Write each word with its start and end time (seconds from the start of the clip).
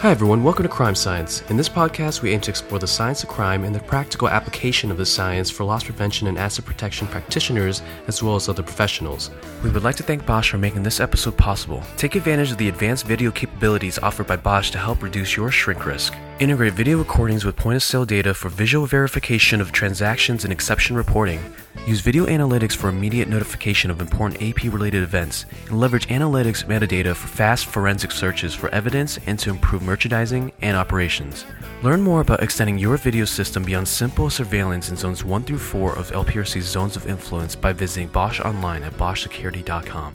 Hi, 0.00 0.12
everyone. 0.12 0.44
Welcome 0.44 0.62
to 0.62 0.68
Crime 0.68 0.94
Science. 0.94 1.42
In 1.50 1.56
this 1.56 1.68
podcast, 1.68 2.22
we 2.22 2.30
aim 2.30 2.40
to 2.42 2.52
explore 2.52 2.78
the 2.78 2.86
science 2.86 3.24
of 3.24 3.28
crime 3.28 3.64
and 3.64 3.74
the 3.74 3.80
practical 3.80 4.28
application 4.28 4.92
of 4.92 4.96
the 4.96 5.04
science 5.04 5.50
for 5.50 5.64
loss 5.64 5.82
prevention 5.82 6.28
and 6.28 6.38
asset 6.38 6.64
protection 6.64 7.08
practitioners, 7.08 7.82
as 8.06 8.22
well 8.22 8.36
as 8.36 8.48
other 8.48 8.62
professionals. 8.62 9.32
We 9.64 9.70
would 9.70 9.82
like 9.82 9.96
to 9.96 10.04
thank 10.04 10.24
Bosch 10.24 10.52
for 10.52 10.58
making 10.58 10.84
this 10.84 11.00
episode 11.00 11.36
possible. 11.36 11.82
Take 11.96 12.14
advantage 12.14 12.52
of 12.52 12.58
the 12.58 12.68
advanced 12.68 13.06
video 13.08 13.32
capabilities 13.32 13.98
offered 13.98 14.28
by 14.28 14.36
Bosch 14.36 14.70
to 14.70 14.78
help 14.78 15.02
reduce 15.02 15.36
your 15.36 15.50
shrink 15.50 15.84
risk. 15.84 16.14
Integrate 16.40 16.74
video 16.74 16.98
recordings 16.98 17.44
with 17.44 17.56
point 17.56 17.74
of 17.74 17.82
sale 17.82 18.04
data 18.04 18.32
for 18.32 18.48
visual 18.48 18.86
verification 18.86 19.60
of 19.60 19.72
transactions 19.72 20.44
and 20.44 20.52
exception 20.52 20.94
reporting. 20.94 21.40
Use 21.84 22.00
video 22.00 22.26
analytics 22.26 22.76
for 22.76 22.88
immediate 22.88 23.26
notification 23.26 23.90
of 23.90 24.00
important 24.00 24.40
AP 24.40 24.72
related 24.72 25.02
events, 25.02 25.46
and 25.66 25.80
leverage 25.80 26.06
analytics 26.06 26.64
metadata 26.64 27.16
for 27.16 27.26
fast 27.26 27.66
forensic 27.66 28.12
searches 28.12 28.54
for 28.54 28.68
evidence 28.68 29.18
and 29.26 29.36
to 29.40 29.50
improve 29.50 29.82
merchandising 29.82 30.52
and 30.62 30.76
operations. 30.76 31.44
Learn 31.82 32.02
more 32.02 32.20
about 32.20 32.40
extending 32.40 32.78
your 32.78 32.96
video 32.98 33.24
system 33.24 33.64
beyond 33.64 33.88
simple 33.88 34.30
surveillance 34.30 34.90
in 34.90 34.96
zones 34.96 35.24
1 35.24 35.42
through 35.42 35.58
4 35.58 35.98
of 35.98 36.12
LPRC's 36.12 36.66
zones 36.66 36.94
of 36.94 37.08
influence 37.08 37.56
by 37.56 37.72
visiting 37.72 38.06
Bosch 38.06 38.38
online 38.38 38.84
at 38.84 38.92
boschsecurity.com. 38.92 40.14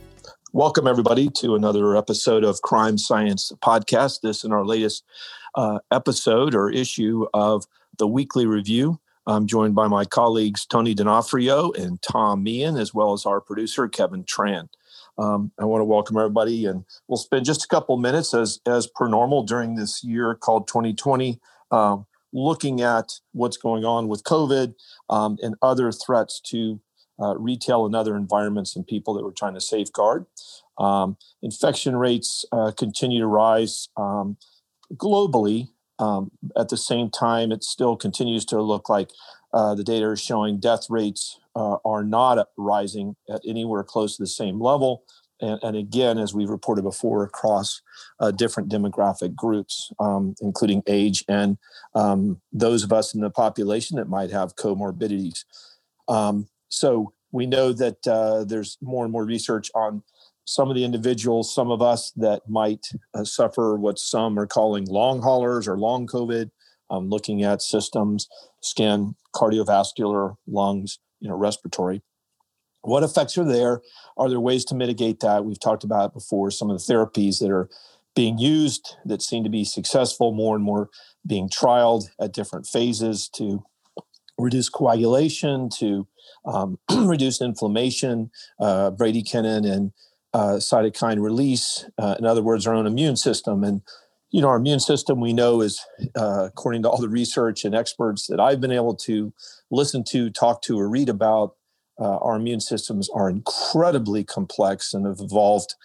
Welcome, 0.56 0.86
everybody, 0.86 1.32
to 1.38 1.56
another 1.56 1.98
episode 1.98 2.44
of 2.44 2.62
Crime 2.62 2.96
Science 2.96 3.52
Podcast. 3.64 4.22
This 4.22 4.46
is 4.46 4.52
our 4.52 4.64
latest 4.64 5.04
uh, 5.56 5.80
episode 5.92 6.56
or 6.56 6.70
issue 6.70 7.26
of 7.34 7.66
the 7.98 8.08
weekly 8.08 8.46
review. 8.46 9.00
I'm 9.26 9.48
joined 9.48 9.76
by 9.76 9.88
my 9.88 10.04
colleagues 10.06 10.66
Tony 10.66 10.94
D'Onofrio 10.94 11.72
and 11.72 12.02
Tom 12.02 12.44
Meehan, 12.44 12.78
as 12.78 12.94
well 12.94 13.14
as 13.14 13.26
our 13.26 13.40
producer 13.40 13.88
Kevin 13.88 14.24
Tran. 14.24 14.68
Um, 15.18 15.52
I 15.60 15.66
want 15.66 15.82
to 15.82 15.86
welcome 15.86 16.18
everybody, 16.18 16.66
and 16.66 16.84
we'll 17.08 17.18
spend 17.18 17.46
just 17.46 17.64
a 17.64 17.68
couple 17.68 17.96
minutes, 17.98 18.34
as 18.34 18.60
as 18.66 18.88
per 18.88 19.08
normal, 19.08 19.44
during 19.44 19.76
this 19.76 20.04
year 20.04 20.36
called 20.36 20.68
2020, 20.68 21.40
um, 21.72 22.06
looking 22.34 22.82
at 22.82 23.20
what's 23.32 23.58
going 23.58 23.86
on 23.86 24.08
with 24.08 24.24
COVID 24.24 24.74
um, 25.10 25.38
and 25.42 25.56
other 25.62 25.92
threats 25.92 26.42
to 26.48 26.82
uh, 27.22 27.38
retail 27.38 27.86
and 27.86 27.96
other 27.96 28.16
environments 28.16 28.76
and 28.76 28.88
people 28.88 29.14
that 29.14 29.24
we're 29.24 29.32
trying 29.32 29.54
to 29.54 29.62
safeguard. 29.62 30.26
Um, 30.80 31.18
infection 31.44 31.96
rates 31.96 32.46
uh, 32.52 32.72
continue 32.76 33.20
to 33.20 33.28
rise 33.28 33.90
um, 33.96 34.38
globally. 34.96 35.70
Um, 36.00 36.32
at 36.58 36.70
the 36.70 36.78
same 36.78 37.10
time, 37.10 37.52
it 37.52 37.64
still 37.64 37.96
continues 37.96 38.46
to 38.46 38.62
look 38.62 38.90
like 38.90 39.10
uh, 39.54 39.76
the 39.76 39.84
data 39.84 40.10
is 40.12 40.22
showing 40.22 40.60
death 40.60 40.88
rates 40.90 41.40
uh, 41.56 41.78
are 41.86 42.04
not 42.04 42.48
rising 42.58 43.16
at 43.30 43.42
anywhere 43.48 43.84
close 43.84 44.18
to 44.18 44.24
the 44.24 44.28
same 44.28 44.60
level. 44.60 45.04
And, 45.40 45.60
and 45.62 45.78
again, 45.78 46.18
as 46.18 46.34
we've 46.34 46.50
reported 46.50 46.84
before, 46.84 47.24
across 47.24 47.82
uh, 48.20 48.32
different 48.32 48.70
demographic 48.70 49.36
groups, 49.36 49.92
um, 50.00 50.36
including 50.42 50.84
age 50.88 51.24
and 51.28 51.58
um, 51.96 52.42
those 52.52 52.84
of 52.84 52.92
us 52.92 53.14
in 53.14 53.22
the 53.22 53.30
population 53.30 53.98
that 53.98 54.10
might 54.10 54.32
have 54.32 54.56
comorbidities. 54.56 55.44
Um, 56.08 56.48
so 56.70 57.14
we 57.32 57.46
know 57.46 57.74
that 57.74 58.08
uh, 58.08 58.46
there's 58.46 58.78
more 58.82 59.04
and 59.04 59.12
more 59.12 59.26
research 59.26 59.70
on 59.76 60.04
some 60.46 60.70
of 60.70 60.76
the 60.76 60.84
individuals, 60.84 61.54
some 61.54 61.72
of 61.72 61.82
us 61.82 62.12
that 62.12 62.42
might 62.48 62.88
uh, 63.14 63.24
suffer 63.24 63.76
what 63.76 63.98
some 63.98 64.38
are 64.38 64.48
calling 64.48 64.86
long 64.86 65.22
haulers 65.22 65.68
or 65.68 65.78
long 65.78 66.08
COVID, 66.08 66.52
um, 66.90 67.10
looking 67.10 67.44
at 67.44 67.62
systems, 67.62 68.28
skin, 68.62 69.16
cardiovascular, 69.34 70.36
lungs, 70.48 71.00
you 71.20 71.30
know, 71.30 71.36
respiratory. 71.36 72.02
What 72.82 73.04
effects 73.04 73.38
are 73.38 73.46
there? 73.46 73.82
Are 74.18 74.30
there 74.30 74.42
ways 74.42 74.66
to 74.66 74.76
mitigate 74.76 75.22
that? 75.22 75.46
We've 75.46 75.60
talked 75.60 75.86
about 75.86 76.14
before 76.14 76.52
some 76.52 76.70
of 76.70 76.78
the 76.78 76.94
therapies 76.94 77.40
that 77.40 77.50
are 77.50 77.70
being 78.16 78.38
used 78.38 78.98
that 79.06 79.22
seem 79.22 79.44
to 79.44 79.50
be 79.50 79.64
successful, 79.64 80.34
more 80.34 80.56
and 80.56 80.64
more 80.64 80.90
being 81.26 81.50
trialed 81.50 82.10
at 82.20 82.34
different 82.34 82.68
phases 82.68 83.30
to 83.30 83.64
reduce 84.38 84.70
coagulation, 84.70 85.70
to 85.78 86.08
um, 86.46 86.78
reduce 86.92 87.42
inflammation, 87.42 88.30
uh, 88.60 88.92
bradykinin 88.92 89.66
and 89.66 89.94
uh, 90.34 90.58
cytokine 90.58 91.22
release. 91.22 91.86
Uh, 91.98 92.16
in 92.20 92.26
other 92.26 92.42
words, 92.42 92.66
our 92.66 92.74
own 92.74 92.88
immune 92.88 93.16
system. 93.16 93.64
And 93.64 93.82
you 94.32 94.42
know, 94.42 94.48
our 94.48 94.56
immune 94.56 94.80
system 94.80 95.20
we 95.20 95.32
know 95.32 95.62
is, 95.62 95.80
uh, 96.16 96.46
according 96.48 96.82
to 96.84 96.90
all 96.90 97.00
the 97.00 97.10
research 97.10 97.66
and 97.66 97.76
experts 97.76 98.26
that 98.28 98.40
I've 98.40 98.60
been 98.60 98.72
able 98.72 98.96
to 98.96 99.32
listen 99.70 100.04
to, 100.06 100.32
talk 100.32 100.64
to, 100.64 100.80
or 100.80 100.90
read 100.90 101.08
about, 101.08 101.56
uh, 102.00 102.18
our 102.18 102.36
immune 102.36 102.60
systems 102.60 103.08
are 103.14 103.30
incredibly 103.30 104.24
complex 104.24 104.96
and 104.96 105.06
have 105.06 105.20
evolved 105.20 105.76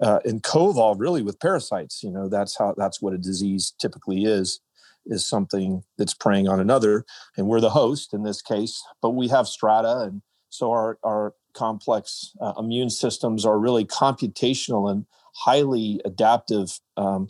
uh, 0.00 0.20
and 0.24 0.42
co-evolved 0.42 0.98
really 0.98 1.20
with 1.20 1.38
parasites. 1.38 2.02
You 2.02 2.10
know, 2.10 2.28
that's 2.28 2.56
how 2.56 2.74
that's 2.78 3.02
what 3.02 3.12
a 3.12 3.18
disease 3.18 3.74
typically 3.78 4.24
is 4.24 4.60
is 5.08 5.26
something 5.26 5.82
that's 5.96 6.14
preying 6.14 6.48
on 6.48 6.60
another 6.60 7.04
and 7.36 7.46
we're 7.46 7.60
the 7.60 7.70
host 7.70 8.12
in 8.12 8.24
this 8.24 8.42
case 8.42 8.82
but 9.00 9.10
we 9.10 9.28
have 9.28 9.48
strata 9.48 10.00
and 10.00 10.22
so 10.48 10.70
our, 10.70 10.98
our 11.02 11.34
complex 11.52 12.32
uh, 12.40 12.52
immune 12.58 12.90
systems 12.90 13.44
are 13.44 13.58
really 13.58 13.84
computational 13.84 14.90
and 14.90 15.06
highly 15.34 16.00
adaptive 16.04 16.80
um, 16.96 17.28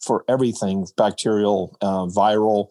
for 0.00 0.24
everything 0.28 0.86
bacterial, 0.96 1.76
uh, 1.80 2.06
viral, 2.06 2.68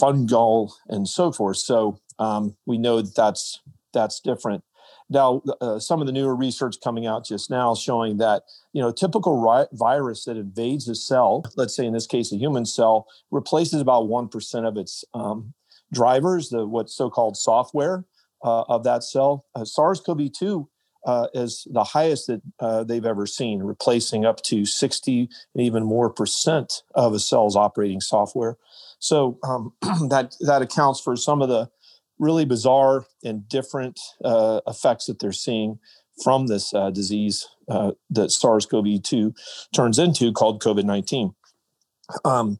fungal, 0.00 0.72
and 0.88 1.08
so 1.08 1.32
forth. 1.32 1.58
So 1.58 1.98
um, 2.18 2.56
we 2.66 2.78
know 2.78 3.00
that 3.00 3.14
that's, 3.14 3.60
that's 3.92 4.20
different. 4.20 4.64
Now, 5.10 5.42
uh, 5.60 5.78
some 5.78 6.00
of 6.00 6.06
the 6.06 6.12
newer 6.12 6.34
research 6.34 6.76
coming 6.82 7.06
out 7.06 7.26
just 7.26 7.50
now 7.50 7.74
showing 7.74 8.16
that 8.18 8.44
you 8.72 8.80
know 8.80 8.90
typical 8.90 9.40
ri- 9.40 9.68
virus 9.72 10.24
that 10.24 10.36
invades 10.36 10.88
a 10.88 10.94
cell, 10.94 11.44
let's 11.56 11.76
say 11.76 11.84
in 11.84 11.92
this 11.92 12.06
case 12.06 12.32
a 12.32 12.36
human 12.36 12.64
cell, 12.64 13.06
replaces 13.30 13.80
about 13.80 14.08
one 14.08 14.28
percent 14.28 14.64
of 14.64 14.76
its 14.78 15.04
um, 15.12 15.52
drivers, 15.92 16.48
the 16.48 16.66
what's 16.66 16.96
so-called 16.96 17.36
software, 17.36 18.04
uh, 18.44 18.62
of 18.68 18.84
that 18.84 19.02
cell. 19.02 19.46
Uh, 19.54 19.64
SARS-CoV-2 19.64 20.68
uh, 21.06 21.26
is 21.34 21.66
the 21.70 21.84
highest 21.84 22.28
that 22.28 22.42
uh, 22.60 22.84
they've 22.84 23.04
ever 23.04 23.26
seen, 23.26 23.62
replacing 23.62 24.24
up 24.24 24.42
to 24.42 24.64
60 24.64 25.28
and 25.54 25.64
even 25.64 25.82
more 25.82 26.10
percent 26.10 26.82
of 26.94 27.12
a 27.12 27.18
cell's 27.18 27.56
operating 27.56 28.00
software. 28.00 28.56
So 28.98 29.38
um, 29.42 29.72
that 30.08 30.36
that 30.40 30.62
accounts 30.62 31.00
for 31.00 31.16
some 31.16 31.42
of 31.42 31.48
the 31.48 31.68
really 32.18 32.44
bizarre 32.44 33.06
and 33.24 33.48
different 33.48 33.98
uh, 34.24 34.60
effects 34.66 35.06
that 35.06 35.18
they're 35.18 35.32
seeing 35.32 35.78
from 36.22 36.46
this 36.46 36.72
uh, 36.72 36.90
disease 36.90 37.48
that 37.66 38.30
SARS-CoV-2 38.30 39.34
turns 39.74 39.98
into, 39.98 40.32
called 40.32 40.62
COVID-19. 40.62 41.34
Um, 42.24 42.58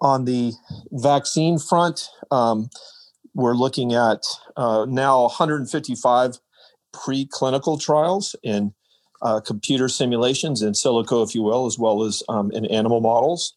on 0.00 0.24
the 0.24 0.52
vaccine 0.90 1.58
front, 1.58 2.08
um, 2.30 2.70
we're 3.34 3.54
looking 3.54 3.94
at 3.94 4.24
uh, 4.56 4.86
now 4.88 5.22
155 5.22 6.38
preclinical 6.94 7.80
trials 7.80 8.36
in 8.42 8.72
uh, 9.22 9.40
computer 9.40 9.88
simulations 9.88 10.62
in 10.62 10.72
silico, 10.72 11.26
if 11.26 11.34
you 11.34 11.42
will, 11.42 11.66
as 11.66 11.78
well 11.78 12.02
as 12.04 12.22
um, 12.28 12.50
in 12.52 12.64
animal 12.66 13.00
models. 13.00 13.54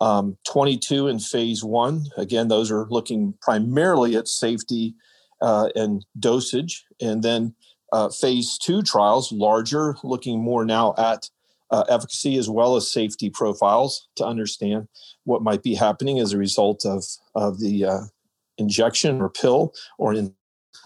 Um, 0.00 0.38
22 0.48 1.08
in 1.08 1.18
phase 1.18 1.64
one. 1.64 2.04
Again, 2.16 2.48
those 2.48 2.70
are 2.70 2.86
looking 2.88 3.34
primarily 3.42 4.14
at 4.14 4.28
safety 4.28 4.94
uh, 5.42 5.70
and 5.74 6.06
dosage. 6.18 6.84
And 7.00 7.22
then 7.22 7.54
uh, 7.92 8.08
phase 8.10 8.58
two 8.58 8.82
trials, 8.82 9.32
larger, 9.32 9.96
looking 10.04 10.40
more 10.40 10.64
now 10.64 10.94
at 10.96 11.28
uh, 11.70 11.84
efficacy 11.88 12.36
as 12.36 12.48
well 12.48 12.76
as 12.76 12.90
safety 12.90 13.28
profiles 13.28 14.08
to 14.16 14.24
understand 14.24 14.88
what 15.24 15.42
might 15.42 15.62
be 15.62 15.74
happening 15.74 16.18
as 16.18 16.32
a 16.32 16.38
result 16.38 16.86
of, 16.86 17.04
of 17.34 17.60
the 17.60 17.84
uh, 17.84 18.00
injection 18.58 19.20
or 19.20 19.30
pill 19.30 19.72
or 19.98 20.12
in 20.12 20.34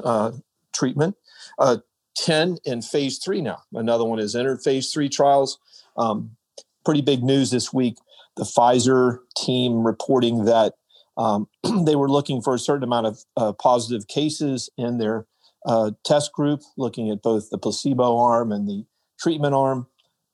uh, 0.04 0.32
treatment. 0.72 1.16
Uh, 1.58 1.78
10 2.16 2.58
in 2.64 2.82
phase 2.82 3.18
three 3.18 3.40
now. 3.40 3.58
Another 3.72 4.04
one 4.04 4.18
has 4.18 4.36
entered 4.36 4.62
phase 4.62 4.92
three 4.92 5.08
trials. 5.08 5.58
Um, 5.96 6.36
pretty 6.84 7.00
big 7.00 7.22
news 7.22 7.50
this 7.50 7.72
week. 7.72 7.96
The 8.36 8.44
Pfizer 8.44 9.18
team 9.36 9.84
reporting 9.84 10.44
that 10.44 10.74
um, 11.16 11.48
they 11.84 11.96
were 11.96 12.10
looking 12.10 12.42
for 12.42 12.54
a 12.54 12.58
certain 12.58 12.84
amount 12.84 13.06
of 13.06 13.18
uh, 13.36 13.52
positive 13.52 14.08
cases 14.08 14.70
in 14.76 14.98
their 14.98 15.26
uh, 15.66 15.92
test 16.04 16.32
group, 16.32 16.60
looking 16.76 17.10
at 17.10 17.22
both 17.22 17.50
the 17.50 17.58
placebo 17.58 18.18
arm 18.18 18.52
and 18.52 18.68
the 18.68 18.84
treatment 19.20 19.54
arm. 19.54 19.86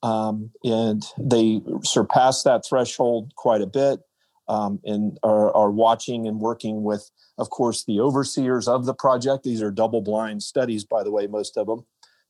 Um, 0.03 0.51
and 0.63 1.05
they 1.19 1.61
surpassed 1.83 2.45
that 2.45 2.65
threshold 2.69 3.33
quite 3.37 3.61
a 3.61 3.67
bit 3.67 4.01
um, 4.49 4.81
and 4.85 5.19
are, 5.23 5.55
are, 5.55 5.71
watching 5.71 6.27
and 6.27 6.41
working 6.41 6.83
with, 6.83 7.11
of 7.37 7.51
course, 7.51 7.85
the 7.85 8.01
overseers 8.01 8.67
of 8.67 8.87
the 8.87 8.95
project. 8.95 9.45
These 9.45 9.63
are 9.63 9.71
double 9.71 10.01
blind 10.01 10.43
studies, 10.43 10.85
by 10.85 11.03
the 11.03 11.13
way, 11.13 11.27
most 11.27 11.57
of 11.57 11.67
them, 11.67 11.85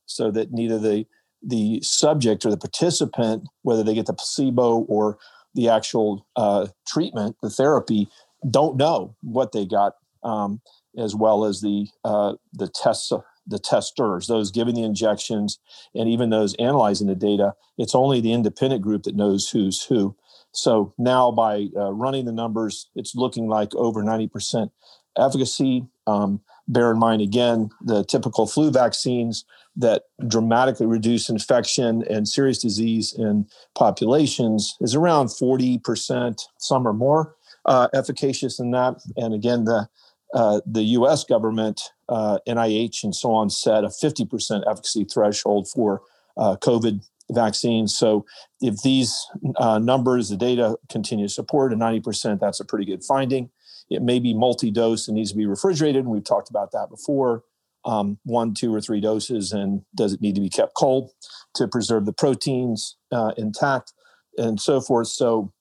so 0.05 0.31
that 0.31 0.51
neither 0.51 0.77
the 0.77 1.05
the 1.41 1.79
subject 1.81 2.45
or 2.45 2.49
the 2.49 2.57
participant, 2.57 3.47
whether 3.61 3.81
they 3.81 3.93
get 3.93 4.05
the 4.05 4.13
placebo 4.13 4.79
or 4.89 5.17
the 5.55 5.69
actual 5.69 6.27
uh, 6.35 6.67
treatment, 6.85 7.37
the 7.41 7.49
therapy, 7.49 8.09
don't 8.49 8.75
know 8.75 9.15
what 9.21 9.53
they 9.53 9.65
got, 9.65 9.93
um, 10.23 10.59
as 10.97 11.15
well 11.15 11.45
as 11.45 11.61
the 11.61 11.87
uh, 12.03 12.33
the 12.53 12.67
tests 12.67 13.11
the 13.49 13.59
testers, 13.59 14.27
those 14.27 14.51
giving 14.51 14.75
the 14.75 14.83
injections, 14.83 15.59
and 15.95 16.07
even 16.07 16.29
those 16.29 16.53
analyzing 16.55 17.07
the 17.07 17.15
data. 17.15 17.55
It's 17.77 17.95
only 17.95 18.21
the 18.21 18.31
independent 18.31 18.81
group 18.81 19.03
that 19.03 19.15
knows 19.15 19.49
who's 19.49 19.83
who. 19.83 20.15
So 20.51 20.93
now, 20.97 21.31
by 21.31 21.67
uh, 21.75 21.91
running 21.91 22.25
the 22.25 22.31
numbers, 22.31 22.89
it's 22.95 23.15
looking 23.15 23.47
like 23.47 23.73
over 23.75 24.03
90% 24.03 24.69
efficacy. 25.17 25.85
Um, 26.07 26.41
bear 26.67 26.91
in 26.91 26.99
mind, 26.99 27.21
again, 27.21 27.69
the 27.81 28.03
typical 28.03 28.47
flu 28.47 28.71
vaccines 28.71 29.45
that 29.75 30.03
dramatically 30.27 30.85
reduce 30.85 31.29
infection 31.29 32.03
and 32.09 32.27
serious 32.27 32.59
disease 32.59 33.13
in 33.17 33.47
populations 33.75 34.75
is 34.81 34.95
around 34.95 35.27
40%, 35.27 36.41
some 36.57 36.87
are 36.87 36.93
more 36.93 37.35
uh, 37.65 37.87
efficacious 37.93 38.57
than 38.57 38.71
that. 38.71 38.95
And 39.15 39.33
again, 39.33 39.65
the 39.65 39.87
uh, 40.31 40.61
the 40.63 40.83
U.S. 40.83 41.23
government, 41.23 41.81
uh, 42.07 42.37
NIH, 42.47 43.03
and 43.03 43.15
so 43.15 43.31
on 43.31 43.49
set 43.49 43.83
a 43.83 43.87
50% 43.87 44.61
efficacy 44.69 45.03
threshold 45.03 45.67
for 45.67 46.03
uh, 46.37 46.55
COVID 46.57 47.03
vaccines. 47.31 47.95
So 47.95 48.25
if 48.61 48.81
these 48.81 49.25
uh, 49.57 49.79
numbers, 49.79 50.29
the 50.29 50.37
data 50.37 50.77
continue 50.89 51.27
to 51.27 51.33
support 51.33 51.73
a 51.73 51.75
90%, 51.75 52.39
that's 52.39 52.59
a 52.59 52.65
pretty 52.65 52.85
good 52.85 53.03
finding. 53.03 53.49
It 53.89 54.01
may 54.01 54.19
be 54.19 54.33
multi-dose 54.33 55.07
and 55.07 55.15
needs 55.15 55.31
to 55.31 55.37
be 55.37 55.45
refrigerated. 55.45 56.05
We've 56.05 56.23
talked 56.23 56.49
about 56.49 56.71
that 56.71 56.89
before. 56.89 57.43
Um, 57.85 58.19
one, 58.23 58.53
two, 58.53 58.75
or 58.75 58.81
three 58.81 58.99
doses, 58.99 59.53
and 59.53 59.83
does 59.95 60.11
it 60.11 60.21
need 60.21 60.35
to 60.35 60.41
be 60.41 60.49
kept 60.49 60.75
cold 60.75 61.11
to 61.55 61.65
preserve 61.65 62.05
the 62.05 62.11
proteins 62.11 62.97
uh, 63.11 63.31
intact, 63.37 63.93
and 64.37 64.59
so 64.59 64.81
forth. 64.81 65.07
So 65.07 65.53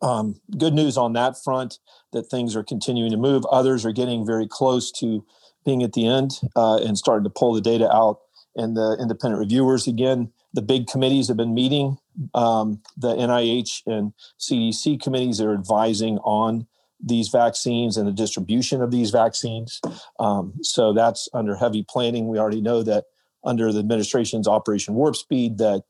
um, 0.00 0.40
good 0.56 0.72
news 0.72 0.96
on 0.96 1.12
that 1.14 1.34
front 1.42 1.78
that 2.12 2.24
things 2.24 2.54
are 2.54 2.62
continuing 2.62 3.10
to 3.10 3.16
move. 3.16 3.44
Others 3.46 3.84
are 3.84 3.92
getting 3.92 4.24
very 4.24 4.46
close 4.46 4.90
to 4.92 5.24
being 5.64 5.82
at 5.82 5.92
the 5.92 6.06
end 6.06 6.32
uh, 6.56 6.76
and 6.76 6.96
starting 6.96 7.24
to 7.24 7.30
pull 7.30 7.52
the 7.52 7.60
data 7.60 7.92
out. 7.92 8.20
And 8.54 8.76
the 8.76 8.96
independent 9.00 9.40
reviewers, 9.40 9.86
again, 9.86 10.30
the 10.54 10.62
big 10.62 10.86
committees 10.86 11.28
have 11.28 11.36
been 11.36 11.54
meeting. 11.54 11.98
Um, 12.34 12.82
the 12.96 13.14
NIH 13.14 13.82
and 13.86 14.12
CDC 14.38 15.00
committees 15.00 15.40
are 15.40 15.54
advising 15.54 16.18
on 16.18 16.66
these 17.04 17.28
vaccines 17.28 17.96
and 17.96 18.06
the 18.06 18.12
distribution 18.12 18.80
of 18.80 18.90
these 18.90 19.10
vaccines. 19.10 19.80
Um, 20.20 20.54
so 20.62 20.92
that's 20.92 21.28
under 21.34 21.56
heavy 21.56 21.84
planning. 21.88 22.28
We 22.28 22.38
already 22.38 22.60
know 22.60 22.82
that 22.82 23.06
under 23.44 23.72
the 23.72 23.80
administration's 23.80 24.46
Operation 24.46 24.94
Warp 24.94 25.16
Speed, 25.16 25.58
that 25.58 25.82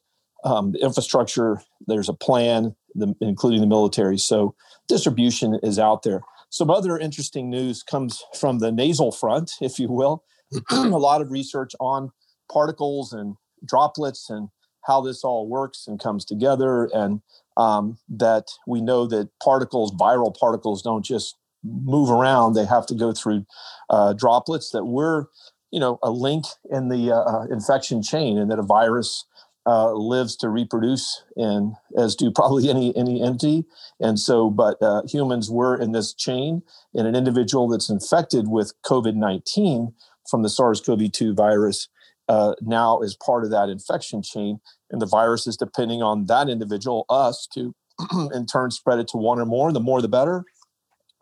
um, 0.44 0.72
the 0.72 0.78
infrastructure, 0.78 1.60
there's 1.86 2.08
a 2.08 2.14
plan 2.14 2.74
the, 2.94 3.14
including 3.20 3.60
the 3.60 3.66
military. 3.66 4.18
So 4.18 4.54
distribution 4.88 5.58
is 5.62 5.78
out 5.78 6.02
there. 6.02 6.22
Some 6.50 6.70
other 6.70 6.98
interesting 6.98 7.50
news 7.50 7.82
comes 7.82 8.24
from 8.38 8.58
the 8.58 8.72
nasal 8.72 9.12
front, 9.12 9.52
if 9.60 9.78
you 9.78 9.90
will. 9.90 10.24
a 10.70 10.88
lot 10.88 11.22
of 11.22 11.30
research 11.30 11.72
on 11.80 12.10
particles 12.50 13.12
and 13.12 13.36
droplets 13.64 14.30
and 14.30 14.48
how 14.84 15.00
this 15.00 15.22
all 15.24 15.48
works 15.48 15.86
and 15.86 16.00
comes 16.00 16.24
together, 16.24 16.90
and 16.92 17.20
um, 17.56 17.98
that 18.08 18.48
we 18.66 18.80
know 18.80 19.06
that 19.06 19.30
particles, 19.42 19.92
viral 19.92 20.36
particles, 20.36 20.82
don't 20.82 21.04
just 21.04 21.36
move 21.62 22.10
around; 22.10 22.54
they 22.54 22.66
have 22.66 22.86
to 22.86 22.94
go 22.94 23.12
through 23.12 23.46
uh, 23.90 24.12
droplets. 24.12 24.70
That 24.70 24.84
we're, 24.84 25.26
you 25.70 25.80
know, 25.80 25.98
a 26.02 26.10
link 26.10 26.46
in 26.70 26.88
the 26.88 27.12
uh, 27.12 27.20
uh 27.20 27.46
infection 27.50 28.02
chain, 28.02 28.38
and 28.38 28.50
that 28.50 28.58
a 28.58 28.64
virus 28.64 29.24
uh, 29.66 29.92
lives 29.92 30.36
to 30.36 30.48
reproduce, 30.48 31.22
and 31.36 31.74
as 31.96 32.16
do 32.16 32.30
probably 32.30 32.68
any 32.70 32.96
any 32.96 33.22
entity. 33.22 33.64
And 34.00 34.18
so, 34.18 34.50
but 34.50 34.82
uh, 34.82 35.02
humans 35.06 35.50
were 35.50 35.80
in 35.80 35.92
this 35.92 36.12
chain, 36.12 36.62
and 36.94 37.06
an 37.06 37.14
individual 37.14 37.68
that's 37.68 37.90
infected 37.90 38.48
with 38.48 38.74
COVID 38.82 39.14
nineteen 39.14 39.94
from 40.30 40.42
the 40.42 40.48
SARS-CoV-2 40.48 41.36
virus 41.36 41.88
uh, 42.28 42.54
now 42.60 43.00
is 43.00 43.16
part 43.16 43.44
of 43.44 43.50
that 43.50 43.68
infection 43.68 44.22
chain, 44.22 44.60
and 44.90 45.00
the 45.00 45.06
virus 45.06 45.46
is 45.46 45.56
depending 45.56 46.02
on 46.02 46.26
that 46.26 46.48
individual, 46.48 47.04
us, 47.08 47.48
to 47.54 47.74
in 48.34 48.46
turn 48.46 48.70
spread 48.70 48.98
it 48.98 49.08
to 49.08 49.16
one 49.16 49.38
or 49.38 49.46
more. 49.46 49.72
The 49.72 49.80
more, 49.80 50.00
the 50.00 50.08
better. 50.08 50.44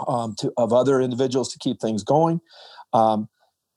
Um, 0.08 0.35
to, 0.38 0.50
of 0.56 0.73
other 0.73 0.99
individuals 0.99 1.52
to 1.52 1.58
keep 1.58 1.79
things 1.79 2.02
going. 2.02 2.41
Um, 2.94 3.29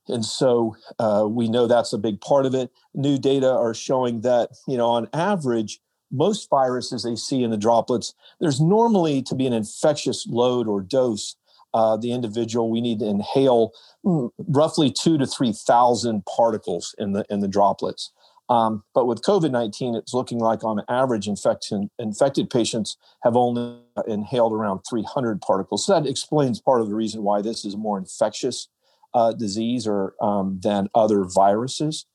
and 0.08 0.24
so 0.24 0.76
uh, 1.00 1.26
we 1.30 1.48
know 1.48 1.68
that's 1.68 1.94
a 1.94 1.98
big 1.98 2.20
part 2.22 2.46
of 2.46 2.54
it. 2.54 2.72
New 2.94 3.18
data 3.18 3.52
are 3.52 3.74
showing 3.74 4.22
that, 4.22 4.52
you 4.68 4.78
know, 4.78 4.90
on 4.90 5.08
average, 5.14 5.80
most 6.12 6.50
viruses 6.50 7.04
they 7.04 7.16
see 7.16 7.44
in 7.44 7.52
the 7.52 7.58
droplets, 7.58 8.14
there's 8.40 8.62
normally 8.62 9.22
to 9.24 9.36
be 9.36 9.48
an 9.48 9.54
infectious 9.54 10.28
load 10.28 10.68
or 10.68 10.82
dose. 10.82 11.36
Uh, 11.74 11.98
the 11.98 12.12
individual 12.12 12.70
we 12.70 12.82
need 12.82 13.00
to 13.00 13.08
inhale 13.08 13.72
mm, 14.06 14.30
roughly 14.48 14.92
two 14.92 15.18
to 15.18 15.26
three 15.26 15.54
thousand 15.54 16.24
particles 16.26 16.96
in 16.98 17.14
the 17.14 17.26
in 17.30 17.40
the 17.40 17.48
droplets. 17.48 18.12
Um, 18.50 18.84
but 18.94 19.06
with 19.06 19.22
COVID 19.22 19.52
nineteen, 19.52 19.96
it's 19.96 20.14
looking 20.14 20.40
like 20.40 20.64
on 20.64 20.82
average, 20.88 21.28
infection 21.28 21.90
infected 21.98 22.50
patients 22.50 22.98
have 23.24 23.36
only 23.36 23.80
inhaled 24.08 24.54
around 24.54 24.82
300 24.90 25.42
particles. 25.42 25.86
So 25.86 25.94
that 25.94 26.10
explains 26.10 26.60
part 26.60 26.82
of 26.82 26.90
the 26.90 26.96
reason 26.96 27.24
why 27.24 27.42
this 27.42 27.64
is 27.64 27.76
a 27.76 27.78
more 27.78 27.98
infectious 27.98 28.68
uh, 29.14 29.32
disease 29.34 29.88
or 29.88 30.16
um, 30.22 30.60
than 30.62 30.90
other 30.96 31.24
viruses. 31.24 32.06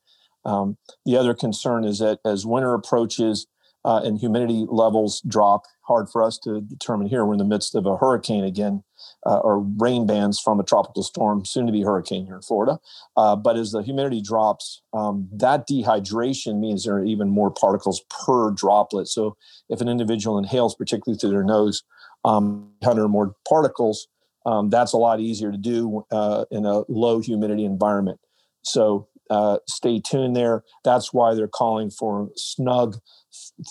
Um, 0.45 0.77
the 1.05 1.17
other 1.17 1.35
concern 1.35 1.85
is 1.85 1.99
that 1.99 2.21
as 2.25 2.47
winter 2.47 2.75
approaches 2.75 3.47
uh, 3.85 4.01
and 4.05 4.19
humidity 4.19 4.67
levels 4.69 5.23
drop, 5.27 5.65
hard 5.83 6.09
for 6.11 6.23
us 6.23 6.39
to 6.39 6.61
determine 6.61 7.07
here. 7.07 7.25
We're 7.25 7.35
in 7.35 7.39
the 7.39 7.45
midst 7.45 7.75
of 7.75 7.87
a 7.87 7.97
hurricane 7.97 8.45
again, 8.45 8.83
uh, 9.27 9.39
or 9.39 9.61
rain 9.61 10.07
bands 10.07 10.41
from 10.41 10.61
a 10.61 10.65
tropical 10.65 11.03
storm, 11.03 11.45
soon 11.45 11.67
to 11.67 11.73
be 11.73 11.83
a 11.83 11.87
hurricane 11.87 12.27
here 12.27 12.37
in 12.37 12.43
Florida. 12.43 12.79
Uh, 13.17 13.37
but 13.37 13.57
as 13.57 13.71
the 13.71 13.83
humidity 13.83 14.21
drops, 14.21 14.83
um, 14.93 15.29
that 15.33 15.69
dehydration 15.69 16.59
means 16.61 16.85
there 16.85 16.97
are 16.97 17.05
even 17.05 17.29
more 17.29 17.51
particles 17.51 18.03
per 18.11 18.51
droplet. 18.51 19.09
So 19.09 19.37
if 19.69 19.81
an 19.81 19.89
individual 19.89 20.39
inhales, 20.39 20.75
particularly 20.75 21.19
through 21.19 21.31
their 21.31 21.45
nose, 21.45 21.83
um, 22.25 22.71
100 22.81 23.05
or 23.05 23.09
more 23.09 23.35
particles, 23.49 24.09
um, 24.45 24.71
that's 24.71 24.93
a 24.93 24.97
lot 24.97 25.21
easier 25.21 25.53
to 25.53 25.59
do 25.59 26.05
uh, 26.11 26.45
in 26.51 26.65
a 26.65 26.83
low 26.89 27.21
humidity 27.21 27.65
environment. 27.65 28.19
So 28.63 29.09
uh, 29.31 29.59
stay 29.67 30.01
tuned 30.01 30.37
there. 30.37 30.65
That's 30.85 31.13
why 31.13 31.35
they're 31.35 31.49
calling 31.49 31.91
for 31.91 32.31
snug 32.37 32.97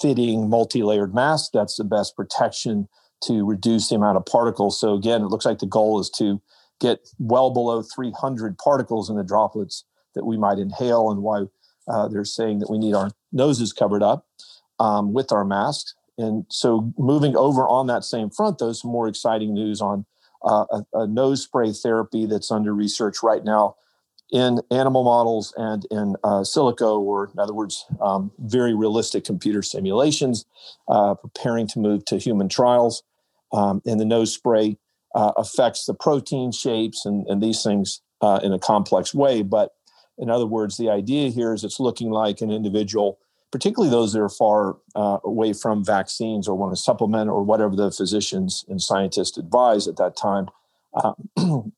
fitting 0.02 0.50
multi-layered 0.50 1.14
masks. 1.14 1.50
That's 1.54 1.78
the 1.78 1.84
best 1.84 2.16
protection 2.16 2.88
to 3.24 3.46
reduce 3.46 3.90
the 3.90 3.96
amount 3.96 4.18
of 4.18 4.26
particles. 4.26 4.80
So 4.80 4.94
again, 4.94 5.22
it 5.22 5.28
looks 5.28 5.46
like 5.46 5.60
the 5.60 5.66
goal 5.66 6.00
is 6.00 6.10
to 6.12 6.42
get 6.80 7.00
well 7.20 7.50
below 7.52 7.82
300 7.82 8.58
particles 8.58 9.10
in 9.10 9.16
the 9.16 9.24
droplets 9.24 9.84
that 10.14 10.26
we 10.26 10.38
might 10.38 10.60
inhale, 10.60 11.10
and 11.10 11.22
why 11.22 11.46
uh, 11.88 12.08
they're 12.08 12.26
saying 12.26 12.60
that 12.60 12.70
we 12.70 12.78
need 12.78 12.94
our 12.94 13.12
noses 13.32 13.74
covered 13.74 14.04
up 14.04 14.26
um, 14.80 15.14
with 15.14 15.32
our 15.32 15.46
masks. 15.46 15.96
And 16.18 16.46
so, 16.50 16.92
moving 16.98 17.36
over 17.36 17.68
on 17.68 17.88
that 17.88 18.04
same 18.04 18.30
front, 18.30 18.58
though, 18.58 18.74
some 18.74 18.92
more 18.92 19.08
exciting 19.08 19.54
news 19.54 19.82
on 19.82 20.06
uh, 20.44 20.66
a, 20.72 21.02
a, 21.02 21.08
nose 21.08 21.44
spray 21.44 21.72
therapy 21.72 22.26
that's 22.26 22.52
under 22.52 22.74
research 22.74 23.22
right 23.22 23.44
now 23.44 23.76
in 24.32 24.60
animal 24.72 25.04
models 25.04 25.54
and 25.58 25.86
in 25.90 26.16
uh, 26.24 26.42
silico, 26.42 27.00
or 27.00 27.30
in 27.34 27.40
other 27.40 27.54
words, 27.54 27.86
um, 28.02 28.32
very 28.40 28.74
realistic 28.74 29.24
computer 29.24 29.62
simulations, 29.62 30.46
uh, 30.90 31.14
preparing 31.14 31.68
to 31.68 31.80
move 31.80 32.04
to 32.06 32.18
human 32.18 32.50
trials. 32.50 33.04
Um, 33.54 33.82
and 33.86 34.00
the 34.00 34.06
nose 34.06 34.34
spray 34.34 34.78
uh, 35.16 35.32
affects 35.38 35.86
the 35.86 35.94
protein 35.94 36.52
shapes 36.52 37.06
and, 37.06 37.26
and 37.28 37.42
these 37.42 37.64
things 37.64 38.02
uh, 38.22 38.40
in 38.44 38.52
a 38.52 38.60
complex 38.60 39.14
way. 39.14 39.42
But 39.42 39.74
in 40.18 40.30
other 40.30 40.46
words, 40.46 40.78
the 40.78 40.90
idea 40.90 41.30
here 41.30 41.54
is 41.54 41.64
it's 41.64 41.80
looking 41.80 42.10
like 42.10 42.42
an 42.42 42.52
individual 42.52 43.20
particularly 43.52 43.90
those 43.90 44.14
that 44.14 44.22
are 44.22 44.30
far 44.30 44.78
uh, 44.96 45.20
away 45.24 45.54
from 45.54 45.84
vaccines 45.84 46.48
or 46.48 46.56
want 46.56 46.72
to 46.72 46.82
supplement 46.82 47.30
or 47.30 47.44
whatever 47.44 47.76
the 47.76 47.92
physicians 47.92 48.66
and 48.68 48.82
scientists 48.82 49.38
advise 49.38 49.88
at 49.88 49.98
that 49.98 50.16
time. 50.16 50.48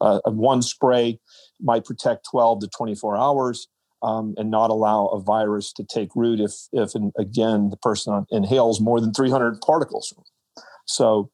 Uh, 0.02 0.20
uh, 0.26 0.32
one 0.32 0.62
spray 0.62 1.20
might 1.62 1.86
protect 1.86 2.28
12 2.30 2.62
to 2.62 2.68
24 2.68 3.18
hours 3.18 3.68
um, 4.02 4.34
and 4.38 4.50
not 4.50 4.70
allow 4.70 5.08
a 5.08 5.20
virus 5.20 5.74
to 5.74 5.84
take 5.84 6.16
root 6.16 6.40
if, 6.40 6.54
if 6.72 6.96
and 6.96 7.12
again, 7.18 7.70
the 7.70 7.78
person 7.78 8.26
inhales 8.32 8.80
more 8.80 9.02
than 9.02 9.14
300 9.14 9.60
particles. 9.62 10.14
So 10.86 11.32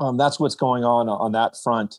um, 0.00 0.16
that's 0.16 0.40
what's 0.40 0.54
going 0.54 0.84
on 0.84 1.08
on 1.08 1.32
that 1.32 1.54
front. 1.62 1.98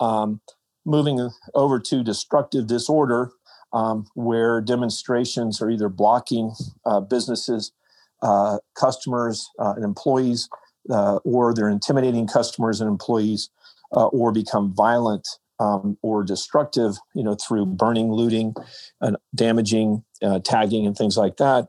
Um, 0.00 0.40
moving 0.84 1.30
over 1.54 1.78
to 1.78 2.02
destructive 2.02 2.66
disorder, 2.66 3.30
um, 3.72 4.06
where 4.14 4.60
demonstrations 4.60 5.60
are 5.60 5.70
either 5.70 5.88
blocking 5.88 6.54
uh, 6.86 7.00
businesses, 7.00 7.72
uh, 8.22 8.58
customers, 8.74 9.48
uh, 9.58 9.74
and 9.76 9.84
employees, 9.84 10.48
uh, 10.90 11.16
or 11.24 11.52
they're 11.54 11.68
intimidating 11.68 12.26
customers 12.26 12.80
and 12.80 12.88
employees, 12.88 13.50
uh, 13.94 14.06
or 14.06 14.32
become 14.32 14.74
violent 14.74 15.26
um, 15.60 15.98
or 16.02 16.24
destructive, 16.24 16.96
you 17.14 17.24
know, 17.24 17.36
through 17.36 17.66
burning, 17.66 18.12
looting, 18.12 18.54
and 19.00 19.16
damaging, 19.34 20.04
uh, 20.22 20.40
tagging, 20.40 20.86
and 20.86 20.96
things 20.96 21.16
like 21.16 21.38
that. 21.38 21.68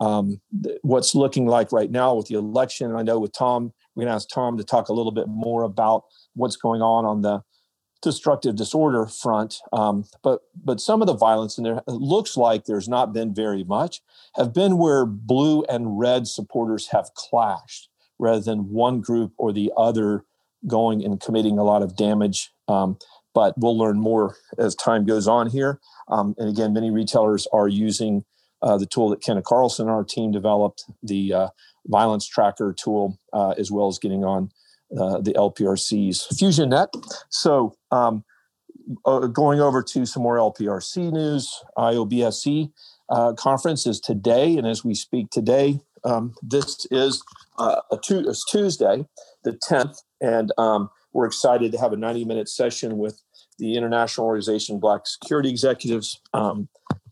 Um, 0.00 0.40
what's 0.82 1.14
looking 1.14 1.46
like 1.46 1.72
right 1.72 1.90
now 1.90 2.14
with 2.14 2.28
the 2.28 2.36
election, 2.36 2.94
I 2.96 3.02
know 3.02 3.20
with 3.20 3.32
Tom, 3.32 3.72
we're 3.94 4.02
going 4.04 4.12
to 4.12 4.16
ask 4.16 4.28
Tom 4.28 4.58
to 4.58 4.64
talk 4.64 4.88
a 4.88 4.94
little 4.94 5.12
bit 5.12 5.28
more 5.28 5.62
about 5.64 6.04
what's 6.34 6.56
going 6.56 6.82
on 6.82 7.04
on 7.06 7.22
the 7.22 7.42
destructive 8.02 8.56
disorder 8.56 9.06
front, 9.06 9.56
um, 9.72 10.04
but 10.22 10.40
but 10.64 10.80
some 10.80 11.02
of 11.02 11.06
the 11.06 11.14
violence, 11.16 11.58
and 11.58 11.66
there 11.66 11.82
looks 11.88 12.36
like 12.36 12.64
there's 12.64 12.88
not 12.88 13.12
been 13.12 13.34
very 13.34 13.64
much, 13.64 14.02
have 14.36 14.52
been 14.54 14.78
where 14.78 15.04
blue 15.06 15.64
and 15.64 15.98
red 15.98 16.28
supporters 16.28 16.88
have 16.88 17.10
clashed. 17.14 17.88
rather 18.18 18.40
than 18.40 18.70
one 18.70 19.00
group 19.00 19.32
or 19.38 19.52
the 19.52 19.72
other 19.76 20.24
going 20.66 21.04
and 21.04 21.20
committing 21.20 21.58
a 21.58 21.64
lot 21.64 21.82
of 21.82 21.96
damage. 21.96 22.52
Um, 22.68 22.98
but 23.36 23.52
we'll 23.58 23.76
learn 23.76 24.00
more 24.00 24.34
as 24.56 24.74
time 24.74 25.04
goes 25.04 25.28
on 25.28 25.46
here. 25.46 25.78
Um, 26.08 26.34
and 26.38 26.48
again, 26.48 26.72
many 26.72 26.90
retailers 26.90 27.46
are 27.52 27.68
using 27.68 28.24
uh, 28.62 28.78
the 28.78 28.86
tool 28.86 29.10
that 29.10 29.20
Kenna 29.20 29.42
Carlson 29.42 29.88
and 29.88 29.94
our 29.94 30.04
team 30.04 30.32
developed, 30.32 30.84
the 31.02 31.34
uh, 31.34 31.48
violence 31.86 32.26
tracker 32.26 32.72
tool, 32.72 33.20
uh, 33.34 33.50
as 33.58 33.70
well 33.70 33.88
as 33.88 33.98
getting 33.98 34.24
on 34.24 34.50
uh, 34.98 35.20
the 35.20 35.34
LPRC's 35.34 36.26
FusionNet. 36.32 36.88
So, 37.28 37.76
um, 37.90 38.24
uh, 39.04 39.26
going 39.26 39.60
over 39.60 39.82
to 39.82 40.06
some 40.06 40.22
more 40.22 40.38
LPRC 40.38 41.12
news, 41.12 41.62
IOBSE 41.76 42.72
uh, 43.10 43.34
conference 43.34 43.86
is 43.86 44.00
today, 44.00 44.56
and 44.56 44.66
as 44.66 44.82
we 44.82 44.94
speak 44.94 45.28
today, 45.28 45.80
um, 46.04 46.34
this 46.40 46.86
is 46.90 47.22
a 47.58 47.98
tu- 48.02 48.32
Tuesday, 48.48 49.04
the 49.44 49.52
10th, 49.52 49.98
and 50.22 50.52
um, 50.56 50.88
we're 51.12 51.26
excited 51.26 51.72
to 51.72 51.78
have 51.78 51.92
a 51.92 51.96
90 51.96 52.24
minute 52.26 52.48
session 52.48 52.98
with 52.98 53.22
the 53.58 53.76
International 53.76 54.26
Organization 54.26 54.78
Black 54.78 55.06
Security 55.06 55.50
Executives. 55.50 56.20
Um, 56.34 56.68